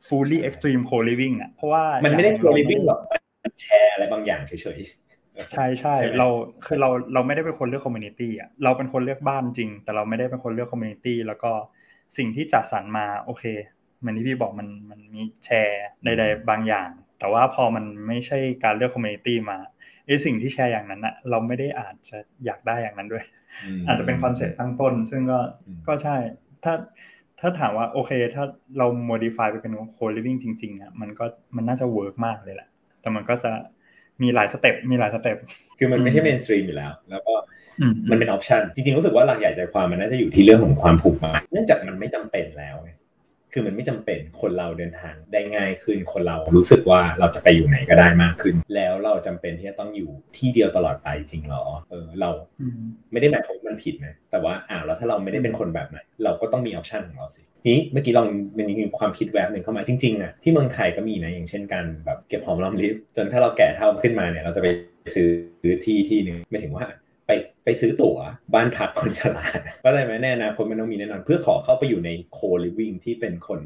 [0.07, 2.99] fully extreme co living อะเพราะว่ามันไม่ได้ co living หรอก
[3.61, 6.27] แชร์อะไรบางอย่างเฉยๆใช่ใช่เรา
[6.65, 11.51] คือเราเราไม่ได้เป็นคนเลือก community อะเราเป็นคนเลือกบ้านจริง แต่เราไม่ได้เป็นคนเลือก community แล้วก็
[12.17, 13.43] สิ่งที่จัดสรรมาโอเค
[13.99, 19.57] เหมือนที่พี่บอกมันมันมีแชร์ใดๆบางอย่าง แต่ว่าพอมันไม่ใช่การเลือก community มา
[20.05, 23.25] ไอ้สิ่งที่แชร์อย่างนั้นอะเราไม่ได้อาจจะอยากได้อย่างนั้นด้วย
[23.87, 25.39] อาจจะเป็น concept ตั้งต้น ซึ่งก็
[25.87, 26.15] ก็ใช่
[26.63, 26.73] ถ้า
[27.39, 28.43] ถ้าถามว่าโอเค ถ้า
[28.77, 32.69] เรา modify ไปเป็น co-living จริงๆอะมันก็มันน่าจะ work มากเลยแหละ
[33.01, 33.51] แต่มันก็จะ
[34.21, 35.37] มีหลาย step มีหลาย step
[35.77, 37.33] คือมันไม่ใช่ mainstream อยู่แล้ว แล้วก็
[38.09, 42.75] มันเป็น option จริงๆรู้สึกว่าหลักใหญ่ใจความมันน่าจะอยู่ที่เรื่องของความผูกมัดเนื่องจากมันไม่จำเป็นแล้ว
[43.53, 52.29] คือมันไม่จำเป็นคนเราเดินทางได้ง่ายขึ้นคนเรารู้สึกว่าเราจะไปอยู่ไหนก็ได้มากขึ้น แล้วเราจำเป็นที่จะต้องอยู่ที่เดียวตลอดไปจริงหรอเออเรา
[53.11, 64.67] ไม่ได้หมายความมันผิดนะแต่ว่าอ้าวแล้วถ้าเราไม่ได้เป็นคนแบบนั้นเราก็ต้องมี option ของเราสินี้เมื่อกี้ลองมันมีความคิดแวบหนึ่งเข้ามาจริงๆอะที่เมืองไทยก็มีนะอย่างเช่นการแบบเก็บหอมรอมริบจนถ้าเราแก่เท่าขึ้นมาเนี่ยเราจะไป
[65.15, 65.29] ซื้อ
[65.85, 66.85] ที่ที่หนึ่งไม่ถึงว่า
[67.29, 68.17] ไปไปซื้อตั๋ว
[68.53, 69.45] บ้านพักคนชรา
[69.83, 73.61] ก็ได้ไหมแน่นะคนมันต้องมีแน่นอนเพื่อขอเข้าไปอยู่ในโคลิวิ่งที่เป็นคน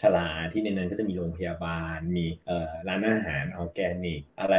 [0.00, 4.54] ชราที่ในนั้นก็จะมีโรงพยาบาล มีเอ่อร้านอาหารออร์แกนิกอะไร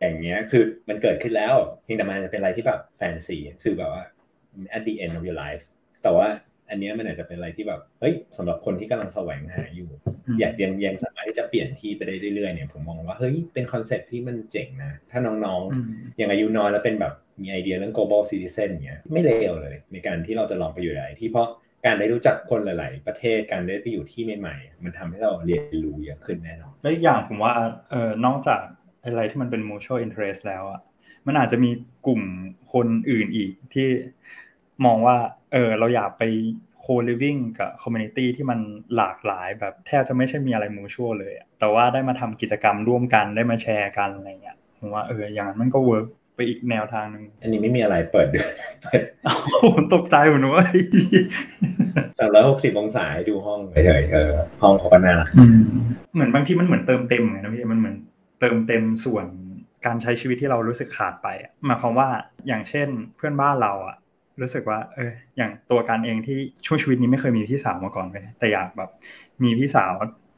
[0.00, 1.54] อย่างเงี้ยคือมันเกิดขึ้นแล้ว
[1.84, 4.04] เพียงแต่มันจะเป็นอะไรที่แบบแฟนซีคือแบบว่า
[4.76, 5.64] at the end of your life
[6.02, 6.28] แต่ว่า
[6.70, 9.90] อันนี้มันอาจจะเป็นอะไรที่แบบเฮ้ยสำหรับคนที่กำลังแสวงหาอยู่
[10.40, 21.48] อยากยังยังสามารถที่จะเปลี่ยนที่ไปได้เรื่อยๆเนี่ยผมมองว่าเฮ้ยเป็นคอนเซ็ปที่มันเจ๋งนะ ถ้าน้องๆยังอายุน้อยแล้วเป็นแบบ มีไอเดียเรื่อง global citizen เนี่ยไม่เลวเลย ในการที่เราจะลองไปอยู่ไหนที่เพราะ
[21.84, 27.52] การได้รู้จักคนหลาย ๆ ประเทศการได้ไปอยู่ที่ใหม่ ๆ มันทำให้เราเรียนรู้เยอะขึ้นแน่นอนและอย่างผมว่า
[27.90, 28.60] เออนอกจาก
[29.02, 30.80] อะไรที่มันเป็น mutual interest แล้วอะ
[31.26, 31.70] มันอาจจะมี
[32.06, 32.22] กลุ่ม
[32.72, 33.88] คนอื่นอีกที่
[34.84, 35.16] มองว่า
[35.52, 36.22] เออเราอยากไป
[36.84, 38.58] co-living กับ community ที่มัน
[38.96, 48.48] หลากหลายแบบแทบจะไม่ใช่มีอะไร mutual เลย แต่ว่าได้มาทำกิจกรรมร่วมกันได้มาแชร์กันอะไรเงี้ยผมว่าเอออย่างนั้นมันก็เวิร์ก ไปอีกแนวทางหนึ่งอันนี้ไม่มีอะไรเปิดด้วย
[49.64, 50.66] ผมตกใจผมนึกว่า
[52.18, 54.30] สามร้อยหกสิบองศาให้ดูห้องเฉยๆเออ
[54.62, 55.28] ห้องเขาก็น่ารัก
[56.14, 57.96] เหมือนบางทีมันเหมือนเติมเต็มไงนะพี่มันเหมือน
[58.40, 59.26] เติมเต็มส่วน
[59.86, 61.28] การใช้ชีวิตที่เรารู้สึกขาดไป
[61.66, 62.08] หมายความว่า
[62.46, 63.96] อย่างเช่นเพื่อนบ้านเราอะ
[64.40, 68.90] รู้สึกว่า เอออย่างตัวการเองที่ช่วงชีวิตนี้ไม่เคยมีพี่สาวมาก่อนเลยแต่อยากแบบ
[69.44, 69.90] มีพี่สาว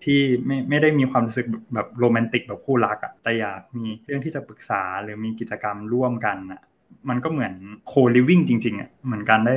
[0.05, 6.63] ที่ไม่ไม่ได้มีความรู้สึกแบบโรแมนติกแบบคู่รักอะแต่อยากมีเรื่องที่จะปรึกษาหรือมีกิจกรรมร่วมกันอะ
[7.09, 7.55] มันก็เหมือน
[7.89, 9.57] โคลิวิ่งจริงๆอะเหมือนการได้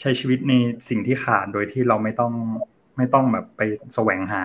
[0.00, 0.54] ใช้ชีวิตใน
[0.88, 2.32] สิ่งที่ขาดโดยที่เราไม่ต้อง
[2.98, 3.62] ไม่ต้องแบบไป
[3.94, 4.42] แสวงหา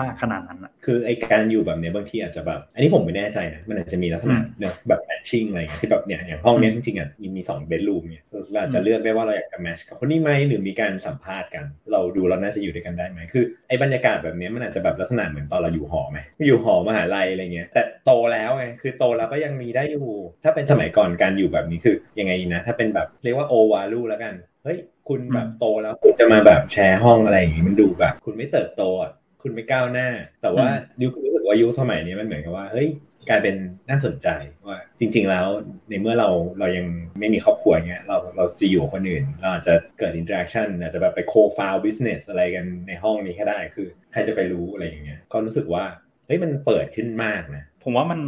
[0.00, 20.08] มากขนาดนั้นอะคือไอการอยู่แบบเนี้ยบางทีอาจจะแบบ อันนี้ผมไม่แน่ใจนะมันอาจจะมีลักษณะเนอะแบบแมทชิ่งอะไรที่แบบเนี่ยอย่างห้องเนี้ยจริงๆอะมีมีสองเบดรูมเนี่ยเราจะเลือกได้ว่าเราอยากจะแมชกับคนนี้ไหมหรือมีการสัมภาษณ์กัน เราดูเราน่าจะอยู่ด้วยกันได้ไหมคือไอบรรยากาศแบบนี้มันอาจจะแบบลักษณะเหมือนตอนเราอยู่หอไหมอยู่หอมหาลัยอะไรเงี้ยแต่โตแล้วไงคือโตแล้วก็ยังมีได้อยู่
[20.44, 24.34] ถ้าเป็นสมัยก่อนการอยู่แบบนี้คือยังไงนะ ถ้าเป็นแบบเรียกว่าโอวาลูแล้วกัน
[24.64, 24.78] เฮ้ย
[25.10, 30.08] คุณแบบโตแล้วคุณจะมาแบบแชร์ห้องอะไรอย่างงี้มันดูแบบ คุณไม่เติบโตอะคุณไม่ก้าวหน้า
[30.42, 30.68] แต่ว่า
[31.02, 32.88] ยุครู้สึกว่ายุคสมัยนี้มันเหมือนกับว่าเฮ้ย
[33.28, 33.56] กลายเป็น
[33.90, 34.28] น่าสนใจ
[34.68, 35.46] ว่าจริง ๆ แล้ว
[35.88, 36.86] ในเมื่อเราเรายัง
[37.18, 45.84] ไม่มีครอบครัวเงี้ยเราเราจะอยู่คนอื่น เราอาจจะเกิด interaction อาจจะแบบไป co-found business อะไรกันในห้องนี้ก็ได้คือ ใครจะไปรู้อะไรอย่างเงี้ยก็รู้สึกว่า
[46.26, 48.20] เฮ้ยมันเปิดขึ้นมากนะผมว่ามัน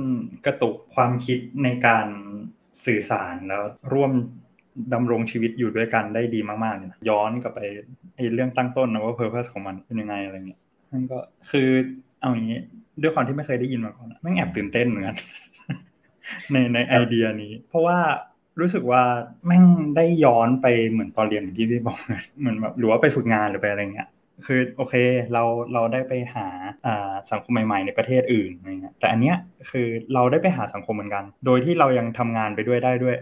[0.47, 2.07] กระตุกความคิดในการ
[2.87, 4.13] สื่อสารแล้วร่วม
[4.95, 7.61] ดำรงชีวิตอยู่ด้วยกันได้ดีมากๆเลยนะย้อนกลับไป
[8.17, 10.61] ไอ้เรื่องตั้งต้นนะว่าเพอร์เพสของมันเป็นยังไงอะไรเงี้ย
[10.93, 11.19] นั่นก็
[11.51, 11.69] คือ
[12.21, 12.61] เอาอย่างนี้
[13.03, 15.17] ด้วยความที่ไม่เคยได้ยินมาก่อนแม่งแอบตื่นเต้นเหมือนกัน
[16.53, 17.99] ในในไอเดียนี้ เพราะว่า
[18.61, 19.03] รู้สึกว่า
[19.47, 19.65] แม่ง
[19.97, 21.99] ได้ย้อนไปเหมือนตอนเรียนที่พี่บอก
[22.41, 24.09] เหมือนแบบหรือว่าไปฝึกงานหรือไปอะไรเงี้ย
[24.47, 24.95] คือโอเค
[25.33, 26.47] เราเราได้ไปหา
[27.31, 29.37] สังคมใหม่ ๆ ในประเทศอื่นอะไรเงี้ยแต่อันเนี้ย
[29.71, 33.17] คือเราได้ไปหาสังคมเหมือนกัน โดยที่เรายังทำงานไปด้วยได้ด้วย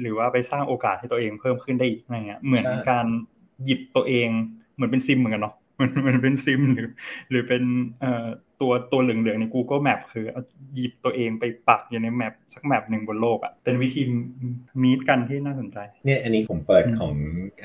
[0.00, 3.06] หรือว่าไปสร้างโอกาสให้ตัวเองเพิ่มขึ้นได้อีกอะไรเงี้ยเหมือนการ
[3.64, 4.28] หยิบตัวเอง
[4.74, 6.88] เหมือนเป็นซิมเหมือนกันเนาะมันมันเป็นซิมหรือ
[7.30, 7.62] หรือเป็น
[8.00, 8.26] เอ่อ
[8.60, 10.42] ตัวตัวเหลืองๆใน Google Map คือเอา
[10.74, 14.02] หยิบตัวเองไปปักอยู่ในแมปสักแมปหนึ่งบนโลกอะเป็นวิธี
[14.82, 17.14] มีดกันที่น่าสนใจ เนี่ยอันนี้ผมเปิดของ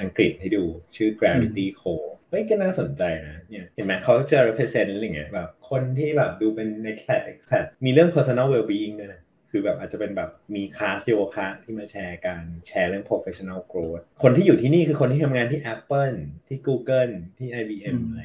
[0.01, 0.63] อังกฤษให้ดู
[0.95, 14.03] ชื่อ Gravity Co เฮ้ยก็น่าสนใจนะเนี่ยเห็นไหมเขาจะ represent อะไรเงี้ยแบบคนที่แบบดูเป็น expat expat มีเรื่อง personal well being ด้วยนะ คือแบบอาจจะเป็นแบบมีคลาสโยคะที่มาแชร์การแชร์เรื่อง professional growth
[14.23, 16.15] คนที่อยู่ที่นี่คือคนที่ทำงานที่ Apple
[16.47, 18.23] ที่ Google ที่ IBM อะไร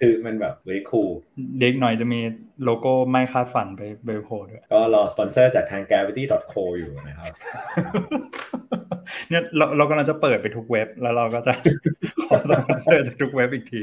[0.00, 1.12] คือมันแบบ very cool
[1.60, 2.20] เดี๋ยวหน่อยจะมี
[2.64, 7.32] โลโก้ไม่คาดฝันไปไปโผล่ด้วย ก็รอสปอนเซอร์จากทาง gravity.co อยู่นะครับ
[9.28, 11.52] เนี่ยเราเรากำลังจะเปิดไปทุกเว็บ แล้วเราก็จะ
[12.28, 13.80] ขอสปอนเซอร์จากทุกเว็บอีกที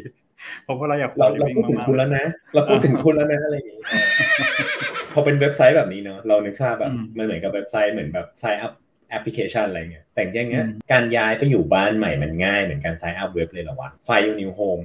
[0.64, 8.74] เพราะว่าเราอยากเราเราพูดถึงคุณแล้วนะ เราพูดถึงคุณแล้วนะอะไรอย่างงี้พ อเป็นเว็บไซต์แบบนี้เนาะเรานึกภาพแบบมันเหมือนกับเว็บไซต์เหมือนแบบ sign up
[9.10, 14.80] แอปพลิเคชันอะไรเงี้ยแต่อย่างเงี้ยการย้ายไปอยู่บ้านใหม่มันง่ายเหมือนการ sign up เว็บเลยเหรอวะ find your new home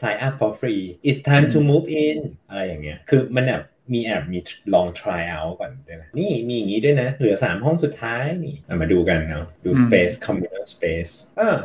[0.00, 2.18] sign up for free it's time to move in
[2.48, 4.38] อะไรอย่างเงี้ย คือมันแบบมีแอบมี
[4.74, 11.12] ลอง try out ก่อนด้วยนะ นี่มีอย่างนี้ด้วยนะ เหลือสามห้องสุดท้ายนี่มาดูกันเนาะ ดู space communal space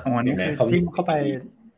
[0.06, 1.13] อ๋อนี่คือจิ้มเข้าไป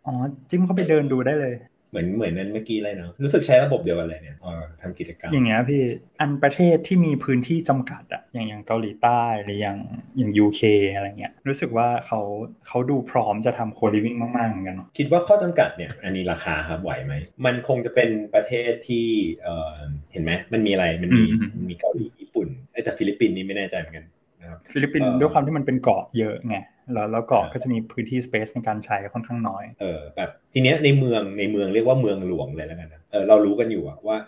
[0.06, 0.14] อ๋อ
[0.50, 1.54] จิ้มเข้าไปเดินดูได้เลย
[1.90, 5.84] เหมือนเหมือนนั้นเมื่อกี้เลยเนาะรู้สึกใช้ระบบเดียวกันเลยเนี่ยพอทำกิจกรรมอย่างเงี้ยพี่
[6.20, 9.78] อันประเทศที่มีพื้นที่จำกัดอะอย่างอย่างเกาหลีใต้หรืออย่าง
[10.18, 10.62] อย่าง UK
[10.96, 12.20] อะไรเงี้ยรู้สึกว่าเขา
[12.68, 17.14] เขาดูพร้อมจะทำ co-living มากๆเหมือนกันคิดว่าข้อจำกัดเนี่ยอันนี้ราคาครับไหวไหม
[17.46, 19.06] มันคงจะเป็นประเทศที่
[19.44, 19.76] เอ่อ
[20.12, 21.24] เห็นไหมมันมีอะไรมันมี
[21.70, 22.48] มีเกาหลีญี่ปุ่น
[22.84, 24.06] แต่ฟิลิปปินส์นี่ไม่แน่ใจเหมือนกัน
[24.42, 26.58] นะครับฟิลิปปินส์ด้วยความที่มันเป็นเกาะเยอะไง
[26.94, 34.20] แล้วแล้วเกาะก็จะมีพื้นที่ space ในการใช้ค่อนข้างน้อย เออแบบทีเนี้ยในเมืองในเมืองเรียกว่าเมืองหลวงเลยแล้วกันนะเออเรารู้กันอยู่ว่า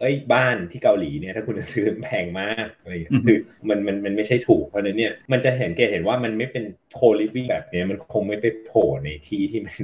[0.00, 2.92] เอ้ยบ้านที่เกาหลีเนี่ยถ้าคุณซื้อแพงมากอะไร
[3.26, 9.74] คือมันมันมันไม่ใช่ถูกเพราะนั้นเนี่ยมันจะสังเกตเห็นว่ามันไม่เป็น co-living แบบเนี้ยมันคงไม่ไปโผล่ในที่ที่มัน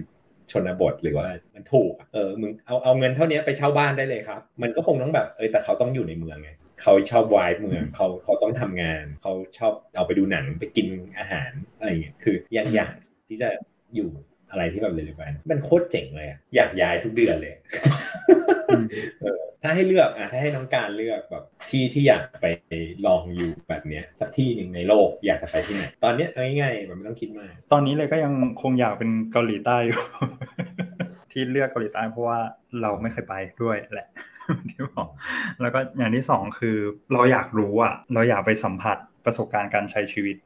[0.53, 6.51] ชนบทหรือว่ามันถูก เออ มึงเอาเอาเงินเท่านี้ไปเช่าบ้านได้เลยครับ มันก็คงต้องแบบ เออแต่เขาต้องอยู่ในเมืองไง
[6.83, 10.87] เขาชอบวายเมืองเขาเขาต้องทำงาน เขาชอบเอาไปดูหนังไปกิน
[11.19, 12.95] อาหารอะไรอย่างเงี้ยคือยังอยาก
[13.29, 13.49] ที่จะ
[13.95, 14.09] อยู่
[14.51, 17.55] อะไรที่แบบเลยไปมันโคตรเจ๋งเลยอยากย้ายทุกเดือนเลย
[19.63, 22.47] ถ้าให้เลือกอะถ้าให้น้องการเลือกแบบที่ที่อยากไป
[23.07, 26.29] ลองอยู่แบบเนี้ยสักที่หนึ่งในโลกอยากจะไปที่ไหนตอนเนี้ย
[26.61, 30.01] ง่ายๆแบบไม่ต้องคิดมาก ตอนนี้เลยก็ยังคงอยากเป็นเกาหลีใต้อยู่
[31.33, 32.39] ที่เลือกเกาหลีใต้เพราะว่า
[32.83, 34.09] เราไม่เคยไปด้วยแหละ
[34.71, 35.09] ที่บอก
[35.61, 36.77] แล้วก็อย่างที่สองคือ
[37.13, 40.37] เราอยากรู้อะเราอยากไปสัมผัสประสบการณ์การใช้ชีวิต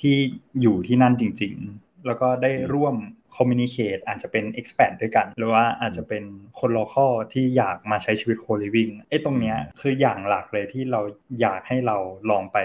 [0.00, 0.16] ที่
[0.62, 2.96] อยู่ที่นั่นจริง ๆ แล้วก็ได้ร่วม
[3.36, 6.24] คอมมิวนิเคตอาจจะเป็น expat ด้วยกัน หรือว่าอาจจะเป็น
[6.60, 11.00] คนโลคอที่อยากมาใช้ชีวิตโคลิวิงไอ้ตรงเนี้ยคืออย่างหลักเลยที่เรา
[11.40, 11.96] อยากให้เรา
[12.30, 12.58] ลองไป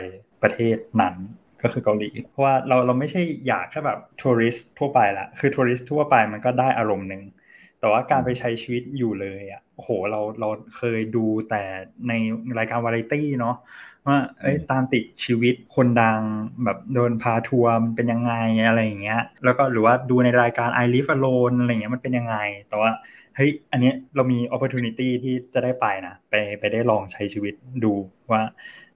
[0.44, 1.16] ประเทศนั้น
[1.62, 7.24] ก็คือเกาหลี เพราะว่าเราเราไม่ใช่อยากแค่แบบทัวริสทั่วไปละคือทัวริสทั่วไปมันก็ได้อารมณ์หนึ่ง
[7.84, 11.64] แต่ว่าการไปใช้ชีวิตอยู่เลยอะโอ้โหเราเราเคยดูแต่
[12.08, 12.14] ใน
[12.58, 13.56] รายการวาไรตี้เนาะ
[14.06, 16.20] ว่าเอ้ยตามติดชีวิตคนดัง
[16.64, 18.34] แบบโดนพาทัวร์เป็นยังไง
[18.68, 22.36] อะไรอย่างเงี้ย แล้วก็หรือว่าดูในรายการ I Live Alone อะไรเงี้ยมันเป็นยังไง
[22.70, 22.90] แต่ว่า
[23.36, 27.94] เฮ้ยอันนี้เรามี opportunity ที่จะได้ไปนะไปไปได้ลองใช้ชีวิตดู
[28.32, 28.42] ว่า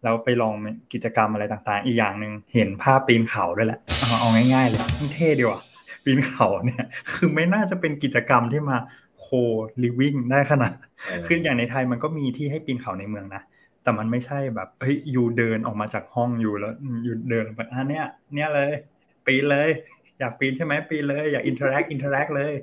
[0.04, 0.54] แล้วไปลอง
[0.94, 3.80] กิจกรรมอะไรต่างๆ อีกอย่างหนึ่งเห็นภาพปีนเขาด้วยแหละ
[4.20, 4.82] เอาง่ายๆเลย
[5.16, 5.62] เท่ดีว่ะ
[6.08, 8.78] ปีนเขาเนี่ย คือไม่น่าจะเป็นกิจกรรมที่มา
[9.20, 10.74] co-living ได้ขนาด
[11.26, 13.42] คืออย่างในไทยมันก็มีที่ให้ปีนเขาในเมืองนะ
[13.84, 18.72] แต่มันไม่ใช่แบบเฮ้ย you เดินออกมาจากห้อง you แล้ว you เดินไปอะเนี้ยเนี้ยเลย
[19.26, 19.70] ปีนเลย
[20.20, 22.54] อยากปีนใช่ไหมปีนเลย อยาก interact interact เลย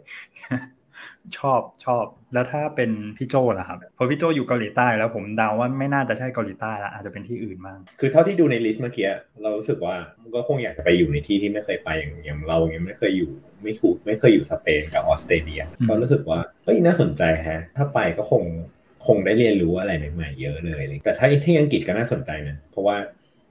[1.39, 2.05] ชอบชอบ
[2.35, 9.09] แล้วถ้าเป็นพี่โจล่ะครับพอพี่โจอยู่เกาหลีใต้แล้วผมเดาว่าไม่น่าจะใช่เกาหลีใต้ละอาจจะเป็นที่อื่นบ้างคือเท่าที่ดูใน list เมื่อกี้
[9.43, 9.97] เรารู้สึกว่า
[10.35, 13.31] ก็คงอยากจะไปอยู่ในที่ที่ไม่เคยไปอย่างอย่างเรายังไม่เคยอยู่
[13.63, 18.43] ไม่ถูกไม่เคยอยู่สเปนกับออสเตรเลียก็รู้สึกว่าเฮ้ยน่าสนใจฮะ ถ้าไปก็คง
[19.07, 22.97] คงได้เรียนรู้อะไรใหม่ๆเยอะเลยแต่ถ้าที่อังกฤษก็น่าสนใจนะเพราะว่า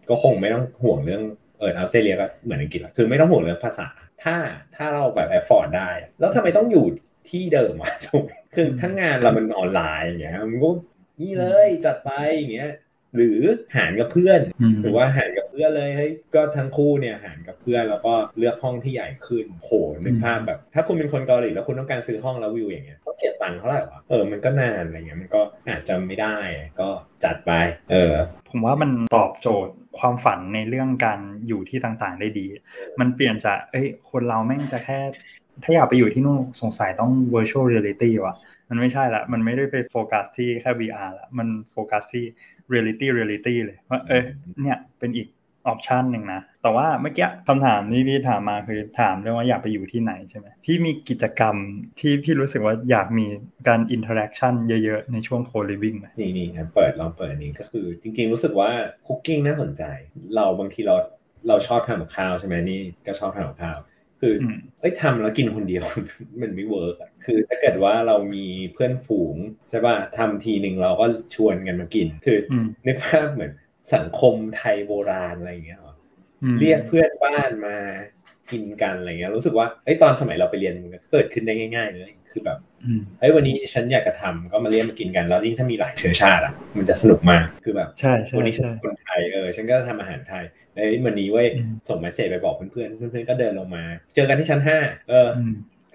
[0.10, 1.23] ก็คงไม่ต้องห่วงเรื่อง
[1.60, 3.88] เออออสเตรเลียก็เหมือนอังกฤษละคือไม่ต้องห่วงเรื่องภาษา
[4.23, 4.36] ถ้า
[4.75, 6.86] ถ้าเราแบบ afford ได้ แล้วทำไมต้องอยู่
[7.29, 8.23] ที่เดิมอะถูก
[8.55, 10.69] คือทั้งงานเรามันออนไลน์อย่างเงี้ยมันก็
[11.21, 12.71] นี่เลยจัดไปอย่างเงี้ย
[13.15, 13.39] หรือ
[13.75, 14.39] หารกับเพื่อน
[14.81, 19.71] หรือว่าหารกับเพื่อนเลยเฮ้ยก็ทั้งคู่เนี่ยหารกับเพื่อนแล้วก็เลือกห้องที่ใหญ่ขึ้นโห
[20.03, 26.36] นึกภาพแบบ ถ้าคุณเป็นคนเกาหลีแล้วคุณต้องการซื้อห้องแล้ววิวอย่างเงี้ยต้องเก็บตังค์เท่าไหร่วะเออมันก็นานอะไรเงี้ยมันก็อาจจะไม่ได้
[26.79, 26.89] ก็
[27.23, 27.51] จัดไป
[27.91, 28.13] เออ
[28.49, 32.45] ผมว่ามันตอบโจทย์ความฝันในเรื่องการอยู่ที่ต่างๆได้ดี
[32.99, 34.99] มันเปลี่ยนจากเอ้ยคนเราแม่งจะแค่
[35.63, 38.36] ถ้าอยากไปอยู่ที่นู่นสงสัยต้อง virtual reality ว่ะ
[38.70, 42.24] มันไม่ใช่ละ มันไม่ได้ไปโฟกัสที่แค่ VR ละ มันโฟกัสที่
[42.74, 44.24] reality reality เลยว่าเอ้ย
[44.62, 45.28] เนี่ยเป็นอีก
[45.67, 51.56] option หนึ่งนะ แต่ว่าเมื่อกี้คำถามนี้พี่ถามมาคือถามเรื่องว่าอยากไปอยู่ที่ไหนใช่ไหมพี่มีกิจกรรม
[52.00, 53.26] ที่พี่รู้สึกว่าอยากมี
[53.68, 58.70] การ interaction เยอะๆ ในช่วง co-living ไหมนี่นี่เปิดลองเปิดนี้ก็คือจริงๆ รู้สึกว่า
[59.08, 59.84] cooking น่าสนใจ
[60.36, 60.96] เราบางทีเรา
[61.48, 63.78] เราชอบทำกับข้าวใช่ไหมนี่ก็ชอบทำกับข้าว
[64.23, 64.36] คือ
[64.79, 65.86] เอ้ยทำแล้วกินคนเดียว
[66.41, 69.36] มันไม่เวิร์กคือถ้าเกิดว่าเรามีเพื่อนฝูง
[69.69, 71.05] ใช่ป่ะทำทีหนึ่งเราก็
[71.36, 72.39] ชวนกันมากิน คือ
[72.88, 73.51] นึกภาพเหมือน
[73.95, 75.81] สังคมไทยโบราณอะไรอย่างเงี้ย
[76.59, 77.77] เรียกเพื่อนบ้านมา
[78.51, 80.73] กินกันอะไรเงี้ยรู้สึกว่าเอ้ยตอนสมัยเราไปเรียน
[81.12, 82.58] เกิดขึ้นได้ง่ายๆเลยคือแบบ
[83.19, 90.43] เฮ้ยวันนี้ฉันอยากจะทำก็มาเรียนมากินกันแล้วยิ่งถ้ามีหลายเชื้อชาติอะมันจะสนุกมากคือแบบใช่ใช่วันนี้ฉันคนไทยเออฉันก็ทำอาหารไทย
[90.75, 91.47] เอ้ยวันนี้เว้ย
[91.89, 93.84] ส่งมาเสจไปบอกเพื่อนเพื่อนเพื่อนก็เดินลงมา
[94.15, 94.77] เจอกันที่ชั้นห้า
[95.10, 95.29] เออ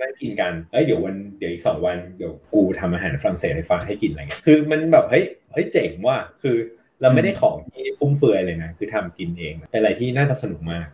[0.00, 6.56] นั่งกินกันเอ้ยเดี๋ยววันเดี๋ยวอีกสองวันเดี๋ยวกูทำอาหารฝรั่งเศสให้ฟังให้กินอะไรเงี้ยคือมันแบบเฮ้ยเฮ้ยเจ๋งว่ะคือ
[7.02, 10.86] เราไม่ได้ของที่ฟุ่มเฟือยเลยนะ คือทำกินเองเป็นอะไรที่น่าจะสนุกมาก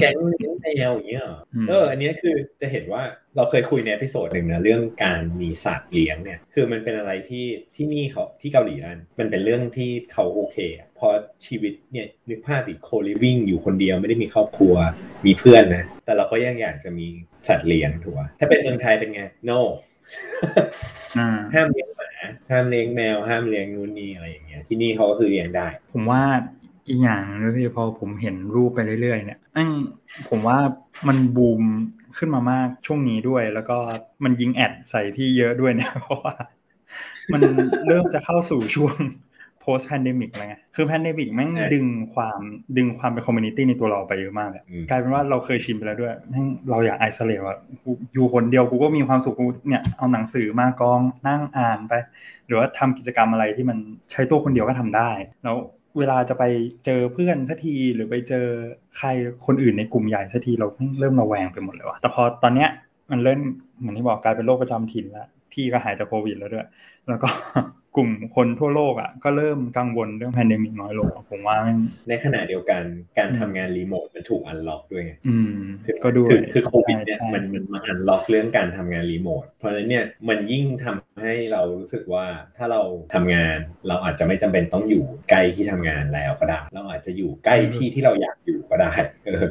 [0.00, 1.24] แก๊งเลี้ยงแมวอย่างเงี้ย
[1.68, 3.02] เอออันนี้คือจะเห็นว่า
[3.36, 7.46] เราเคยคุยในพิโซดหนึ่งนะเรื่องการมีสัตว์เลี้ยงเนี่ยคือมันเป็นอะไรที่
[7.76, 10.56] ที่นี่เขาที่เกาหลีนั่นมันเป็นเรื่องที่เขาโอเค
[10.98, 11.08] พอ
[11.46, 14.74] ชีวิตเนี่ยนึกภาพติดโคลิวิ่งอยู่คนเดียวไม่ได้มีครอบครัว
[15.26, 17.06] มีเพื่อนนะ แต่เราก็ยังอยากจะมี
[17.48, 19.60] สัตว์เลี้ยงถูกไหมถ้าเป็นเมืองไทยเป็นไง no
[21.54, 22.07] ห้ามเลี้ยงหมา
[22.50, 26.22] ห้ามเลี้ยงแมวห้ามเลี้ยงนู่นนี่อะไรอย่างเงี้ยที่นี่เขาก็คือเลี้ยงได้ ผมว่า
[26.88, 29.70] อีกอย่างนึงพี่พอผมเห็นรูปไปเรื่อยๆเนี่ยอัง
[30.28, 30.58] ผมว่า
[31.08, 31.62] มันบูม
[32.18, 33.76] ขึ้นมามากช่วงนี้ด้วย แล้วก็
[34.24, 36.34] มันยิงแอดใส่พี่เยอะด้วยเนี่ยเพราะว่า
[37.32, 37.40] มัน
[37.86, 38.96] เริ่มจะเข้าสู่ช่วง
[39.64, 42.40] post pandemic อะไรเงี้ยคือ pandemic แม่งดึงความ
[42.76, 47.56] ดึงความเป็น community ในตัวเราไปเยอะมากเลยกลายเป็นว่าเราเคยชินไปแล้วด้วยแม่งเราอยากไอโซเลตว่า
[48.14, 51.94] อยู่คนเดียวกูก็มีความสุขกูเนี่ยเอาหนังสือมากองนั่งอ่านไป
[52.46, 53.78] หรือว่าทำกิจกรรมอะไรที่มัน
[54.10, 55.10] ใช้ตัวคนเดียวก็ทำได้
[55.44, 55.56] แล้ว
[55.98, 56.44] เวลาจะไป
[56.84, 58.46] เจอเพื่อนสักทีหรือไปเจอ
[58.96, 59.08] ใคร
[59.46, 60.66] คนอื่นในกลุ่มใหญ่สักทีเรา
[60.98, 62.70] เริ่มระแวงไปหมดเลยว่ะแต่พอตอนเนี้ย
[63.10, 63.40] มันเริ่ม
[63.78, 66.66] เหมือนที่บอกกลายเป็นโรคประจำถิ่นแล้วพี่ก็หายจากโควิดแล้วด้วย
[67.08, 67.28] แล้วก็
[67.98, 71.56] กลุ่มคนทั่วโลกอะก็เริ่มกังวลเรื่อง pandemic น้อยลงผมว่า
[72.08, 72.82] ในขณะเดียวกัน
[73.18, 75.52] การทำงานรีโมทมันถูก unlock ด้วยอืม
[76.04, 82.82] ก็ดูคือคือโควิดเนี่ยมันมันมา unlock เรื่องการทำงานรีโมทเพราะฉะนั้นเนี่ยมันยิ่งทำให้เรารู้สึกว่าถ้าเรา
[83.14, 83.56] ทำงาน
[83.88, 88.92] เราอาจจะไม่จำเป็นต้องอยู่ใกล้ที่ทำงานแล้วก็ได้เราอาจจะอยู่ใกล้ที่ที่เราอยากอยู่ก็ได้
[89.26, 89.46] เออ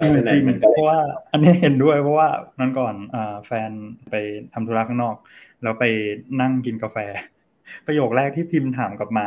[0.00, 1.00] จริงเพราะว่า
[1.32, 2.28] อันนี้เห็นด้วยเพราะว่า
[2.58, 3.70] นั้นก่อนอ่าแฟน
[4.10, 4.14] ไป
[4.54, 5.16] ทำธุระข้างนอก
[5.62, 5.84] แล้วไป
[6.40, 6.98] นั่งกินกาแฟ
[7.86, 9.26] ประโยคแรกที่พิมพ์ถามกลับมา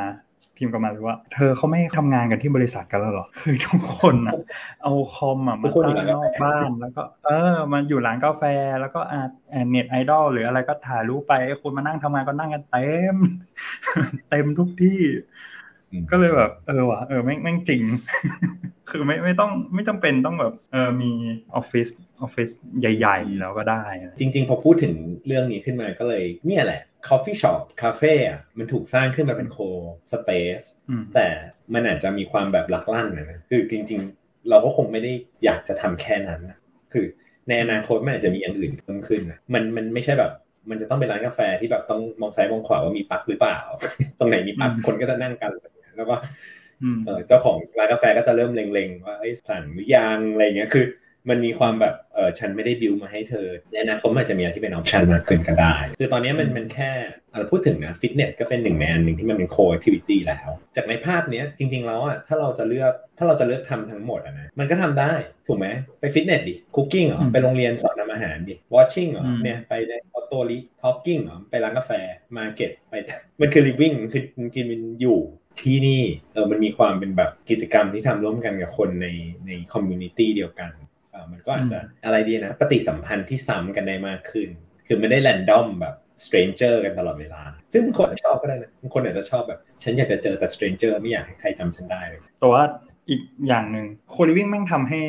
[0.58, 4.36] พิมพ์กลับมาเลยว่า เธอเขาไม่ทำงานกันที่บริษัทกันแล้วหรอคือทุกคนอะ
[4.84, 8.44] เอาคอมอะมาตั้งนอกบ้านแล้วก็ เออ มันอยู่ร้านกาแฟ
[8.80, 9.22] แล้วก็อ่า
[9.70, 13.16] เน็ตไอดอลหรืออะไรก็ถ่ายรูปไปคนมานั่งทำงานก็นั่งกันเต็ม
[14.30, 15.02] เต็มทุกที่
[16.12, 17.82] ก็เลยแบบเออว่ะเออไม่ไม่จริง
[18.90, 21.12] คือไม่ไม่ต้องไม่จำเป็นต้องแบบเออมี
[21.56, 21.88] ออฟฟิศ
[22.22, 23.84] ออฟฟิศใหญ่ ๆ แล้วก็ได้
[24.20, 24.94] จริง ๆ พอพูดถึง
[25.28, 30.62] เรื่องนี้ขึ้นมาก็เลยเนี่ยแหละ coffee shop คาเฟ่อะมันถูกสร้างขึ้นมาเป็น co-space
[31.16, 31.28] แต่
[31.74, 35.12] มันอาจจะมีความแบบลักลั่นนะคือจริง ๆ เราก็คงไม่ได้
[35.46, 36.58] อยากจะทำแค่นั้นนะ
[36.94, 37.06] คือ
[37.48, 40.32] ในอนาคตมันอาจจะมีอย่างอื่นเพิ่มขึ้นนะมันมันไม่ใช่แบบ
[40.70, 43.58] มันจะต้องเป็นร้านกาแฟที่แบบต้องมองซ้ายมองขวาว่ามีปลั๊กหรือเปล่า
[44.20, 45.52] ตรงไหนมีปลั๊กคนก็จะนั่งกัน
[45.98, 46.16] แล้วก็
[47.28, 49.16] เจ้าของร้านกาแฟก็จะเริ่มเล็งๆว่า
[49.50, 50.86] สั่งหรือยังอะไรเงี้ยคือ
[51.30, 56.92] มันมีความแบบเออฉันไม่ได้บิวมาให้เธอในอนาคตมันจะมีอะไรที่เป็น option มากขึ้นก็ได้ คือตอนนี้มันมันแค่
[57.32, 65.14] เราพูดถึงนะฟิตเนสก็เป็นหนึ่งในอันหนึ่งที่มันเป็น co-activity แล้ว จากในภาพเนี้ยจริง ๆ แล้วอะถ้าเราจะเลือกถ้าเราจะเลือกทำทั้งหมดอะนะมันก็ทำได้
[65.48, 65.68] ถูกไหม
[66.00, 71.92] ไปฟิตเนสดิ cooking เหรอไปโรงเรียนสอนทำอาหารดิ washing เหรอเนี่ยไปใน Otteri talking เหรอไปร้านกาแฟ
[72.38, 72.94] market ไป
[73.42, 74.24] มันคือ living คือ
[74.56, 75.20] กินมันอยู่
[75.62, 76.02] ที่นี่
[76.34, 79.08] เออมันมีความเป็นแบบกิจกรรมที่ทำร่วมกันกับคนใน
[79.46, 80.72] ใน community เดียวกัน
[81.12, 84.50] เออมันก็อาจจะอะไรดีนะ ปฏิสัมพันธ์ที่ซ้ำกันได้มากขึ้น
[84.88, 87.42] คือไม่ได้ random แบบ stranger กันตลอดเวลา
[87.74, 92.64] ซึ่งบางคนชอบก็ได้นะบางคนอาจจะชอบแบบ ฉันอยากจะเจอแต่ stranger ไม่อยากให้ใครจำฉันได้เลยแต่ว่า
[93.10, 95.00] อีกอย่างหนึ่ง co-living แม่งทำให้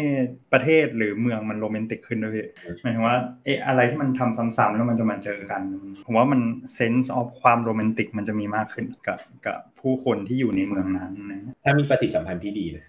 [0.52, 2.46] ประเทศหรือเมืองมันโรแมนติกขึ้นด้วยพี่
[2.82, 5.60] หมายถึงว่าเอออะไรที่มันทำซ้ำๆแล้วมันจะมาเจอกัน
[6.06, 6.40] ผมว่ามัน
[6.74, 12.86] sense of ความโรแมนติกมันจะมีมากขึ้นกับกับผู้คนที่อยู่ในเมืองนั้นนะถ้ามีปฏิสัมพันธ์ที่ดีนะ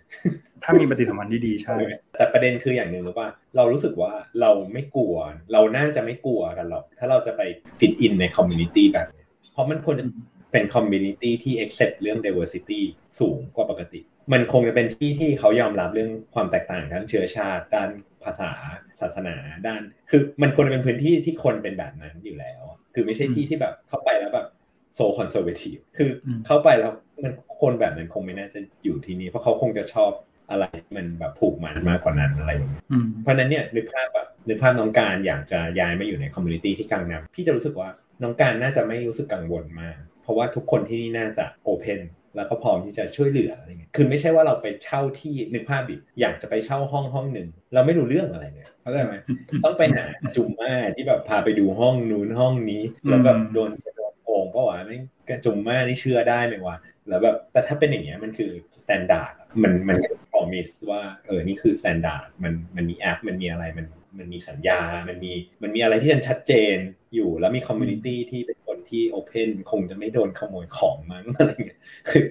[0.63, 1.75] ถ้ามีปฏิสัมพันธ์ที่ดีใช่
[2.17, 5.15] แต่ประเด็นคืออย่างหนึ่งหรือว่าเรารู้สึกว่าเราไม่กลัว
[5.53, 7.41] เราน่าจะไม่กลัวกันหรอกถ้าเราจะไป
[7.79, 10.05] fit in ใน community แบบนี้เพราะมันควรจะ
[10.51, 12.81] เป็น community ที่ accept เรื่อง diversity
[13.19, 14.01] สูงกว่าปกติ
[14.33, 17.89] มันคงจะเป็นที่ที่เขายอมรับเรื่องความแตกต่างด้านเชื้อชาติ ด้าน
[18.23, 18.51] ภาษา
[19.01, 19.35] ศาสนา
[19.67, 22.61] ด้าน คือมันควรจะเป็นพื้นที่ที่คนเป็นแบบนั้นอยู่แล้ว
[22.93, 24.47] คือไม่ใช่ที่ที่แบบเข้าไปแล้วแบบ
[24.93, 26.09] so conservative คือ
[26.45, 26.91] เข้าไปแล้ว
[27.23, 30.11] มันคนแบบนั้นคงไม่น่าจะอยู่ที่นี่เพราะเขาคงจะชอบ
[30.49, 30.65] อะไร
[30.95, 32.83] มันแบบผูกมันมากกว่านั้นอะไรอย่างเงี้ย
[33.23, 37.89] เพราะนั้นเนี่ยนึกภาพแบบนึกภาพน้องการอยากจะย้ายมาอยู่ใน community ที่กลางน้ำพี่จะรู้สึกว่า
[38.23, 41.99] น้องการน่าจะไม่รู้สึกกังวลมาก เพราะว่าทุกคนที่นี่น่าจะ open
[42.35, 49.15] แล้วก็พร้อมที่จะช่วยเหลืออะไรเงี้ยคือไม่ใช่ว่าเราไปเช่าที่นึกภาพดิอยากจะไปเช่าห้องห้องหนึ่งเราไม่รู้เรื่องอะไรเนี่ยเข้าใจไหม
[49.63, 54.97] ต้องไปหาจุ่มมาที่แบบพาไปดูห้องนู้นห้องนี้แล้วแบบโดนโดนโกงเพราะว่าไม่
[55.29, 56.77] กระจุ่มมานี่เชื่อได้ไหมวะ
[57.09, 59.97] แล้วแบบแต่ถ้าเป็นอย่างเงี้ยมันคือ standard มันมัน
[60.31, 63.87] promise ว่าเออนี่คือ standard มันมันมีแอปมันมีอะไรมัน
[64.17, 66.77] มันมีสัญญา มันมี มันมีอะไรที่มันชัดเจน
[67.15, 68.58] อยู่ แล้วมี community ที่เป็นคน
[68.89, 72.23] ที่ open คงจะไม่โดนขโมยของมั้งอะไรเงี้ยคือ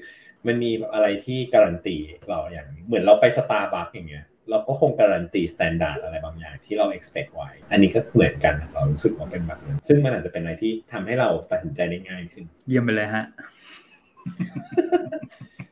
[0.46, 1.96] มันมีอะไรที่การันตี
[2.28, 13.24] เราอย่างเหมือนเราไปสตาร์บัคอย่างเงี้ยเราก็คงการันตี standard อะไรบางอย่างที่เรา expect ไว้ อันนี้ก็เหมือนกันเรารู้สึกว่าเป็นแบบนั้น ซึ่งมันอาจจะเป็นอะไรที่ทำให้เราตัดสินใจได้ง่ายขึ้น เยี่ยมไปเลยฮะ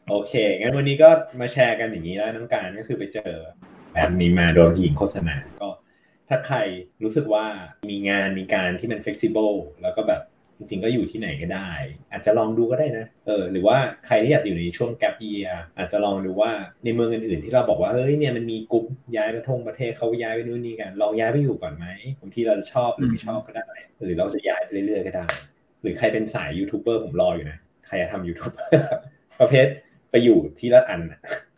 [0.08, 1.08] โอเค งั้นวันนี้ก็
[1.40, 3.32] มาแชร์กันอย่างนี้แล้วน้องการก็คือไปเจอ
[3.94, 5.70] แบบนี้มาโดนยิงโฆษณา ก็
[6.28, 6.58] ถ้าใคร
[7.04, 7.44] รู้สึกว่า
[7.90, 10.22] มีงานมีการที่มัน flexible แล้วก็แบบ
[10.56, 11.70] จริงๆก็อยู่ที่ไหนก็ได้
[12.12, 16.50] อาจจะลองดูก็ได้นะเออหรือว่าใครที่อยากอยู่ในช่วง gap year อาจจะลองดูว่า
[16.84, 18.84] ในเมืองอื่นๆที่เราบอกว่าเฮ้ยเนี่ยมันมีกลุ่ม
[19.16, 21.86] ย้ายประทงประเทศเขาย้ายไปนู่นนี่กัน ลองย้ายไปอยู่ก่อนไหม
[22.20, 23.68] บางทีเราจะชอบหรือไม่ชอบก็ได้
[24.04, 25.26] หรือเราจะย้ายไปเรื่อยๆก็ได้
[25.82, 28.52] หรือใครเป็นสายยูทูบเบอร์ผมรออยู่นะใครจะทำยูทูบ
[29.40, 29.66] ประเภท
[30.10, 31.00] ไปอยู่ทีละอัน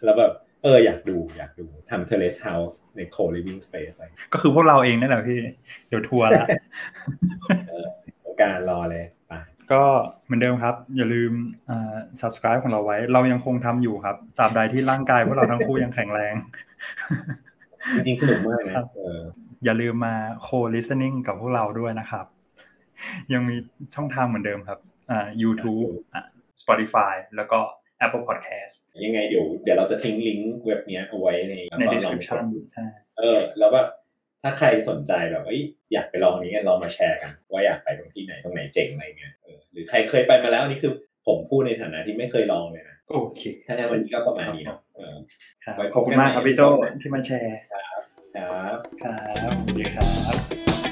[0.05, 0.33] แล้วแบบ
[0.65, 5.39] เอออยากดูอยากดูทำ Terrace House ใน co-living space อะไรก็คือพวกเราเองนั่นแหละพี่
[5.89, 6.47] เดี๋ยวทัวร์ละ
[8.43, 9.33] การรอเลยป
[9.73, 9.83] ก็
[10.25, 11.33] เหมือนเดิมครับ อย่าลืม
[11.71, 16.35] อ่า subscribe ของเราไว้ เรายังคงทำอยู่ครับตราบใดที่ร่างกายพวกเราทั้งคู่ยังแข็งแรง
[17.95, 18.75] จริงๆสนุกมากนะ
[19.65, 20.15] อย่าลืมมา
[20.47, 22.27] co-listening กับพวกเราด้วยนะครับ
[23.33, 23.57] ยังมี
[23.95, 24.79] ช่องทางเหมือนเดิมครับ
[25.11, 26.23] อ่า YouTube อ่า
[26.63, 27.59] Spotify แล้วก็
[28.05, 28.75] Apple Podcast
[29.05, 32.87] ยังไงเดี๋ยวเดี๋ยวเราจะทิ้งลิงก์เว็บนี้เอาไว้ในใน description ใช่
[33.19, 33.89] เออ แล้วแบบ
[34.43, 35.45] ถ้าใครสนใจแบบ
[35.93, 40.93] อยากไปลองนี้กันลองมาแชร์กัน ว่าอยากไปตรงที่ไหนตรงไหนเจ๋งอะไรเงี้ยเออหรือใครเคยไปมาแล้วนี่คือ
[41.27, 44.79] ผมพูดในฐานะที่ไม่เคยลองเลยนะโอเคถ้าในวันนี้ก็ประมาณนี้เนาะ
[45.95, 46.61] ขอบคุณมากครับพี่โจ
[47.03, 48.03] ที่มาแชร์ครับ
[48.37, 50.88] ครับครับสวัสดีครับ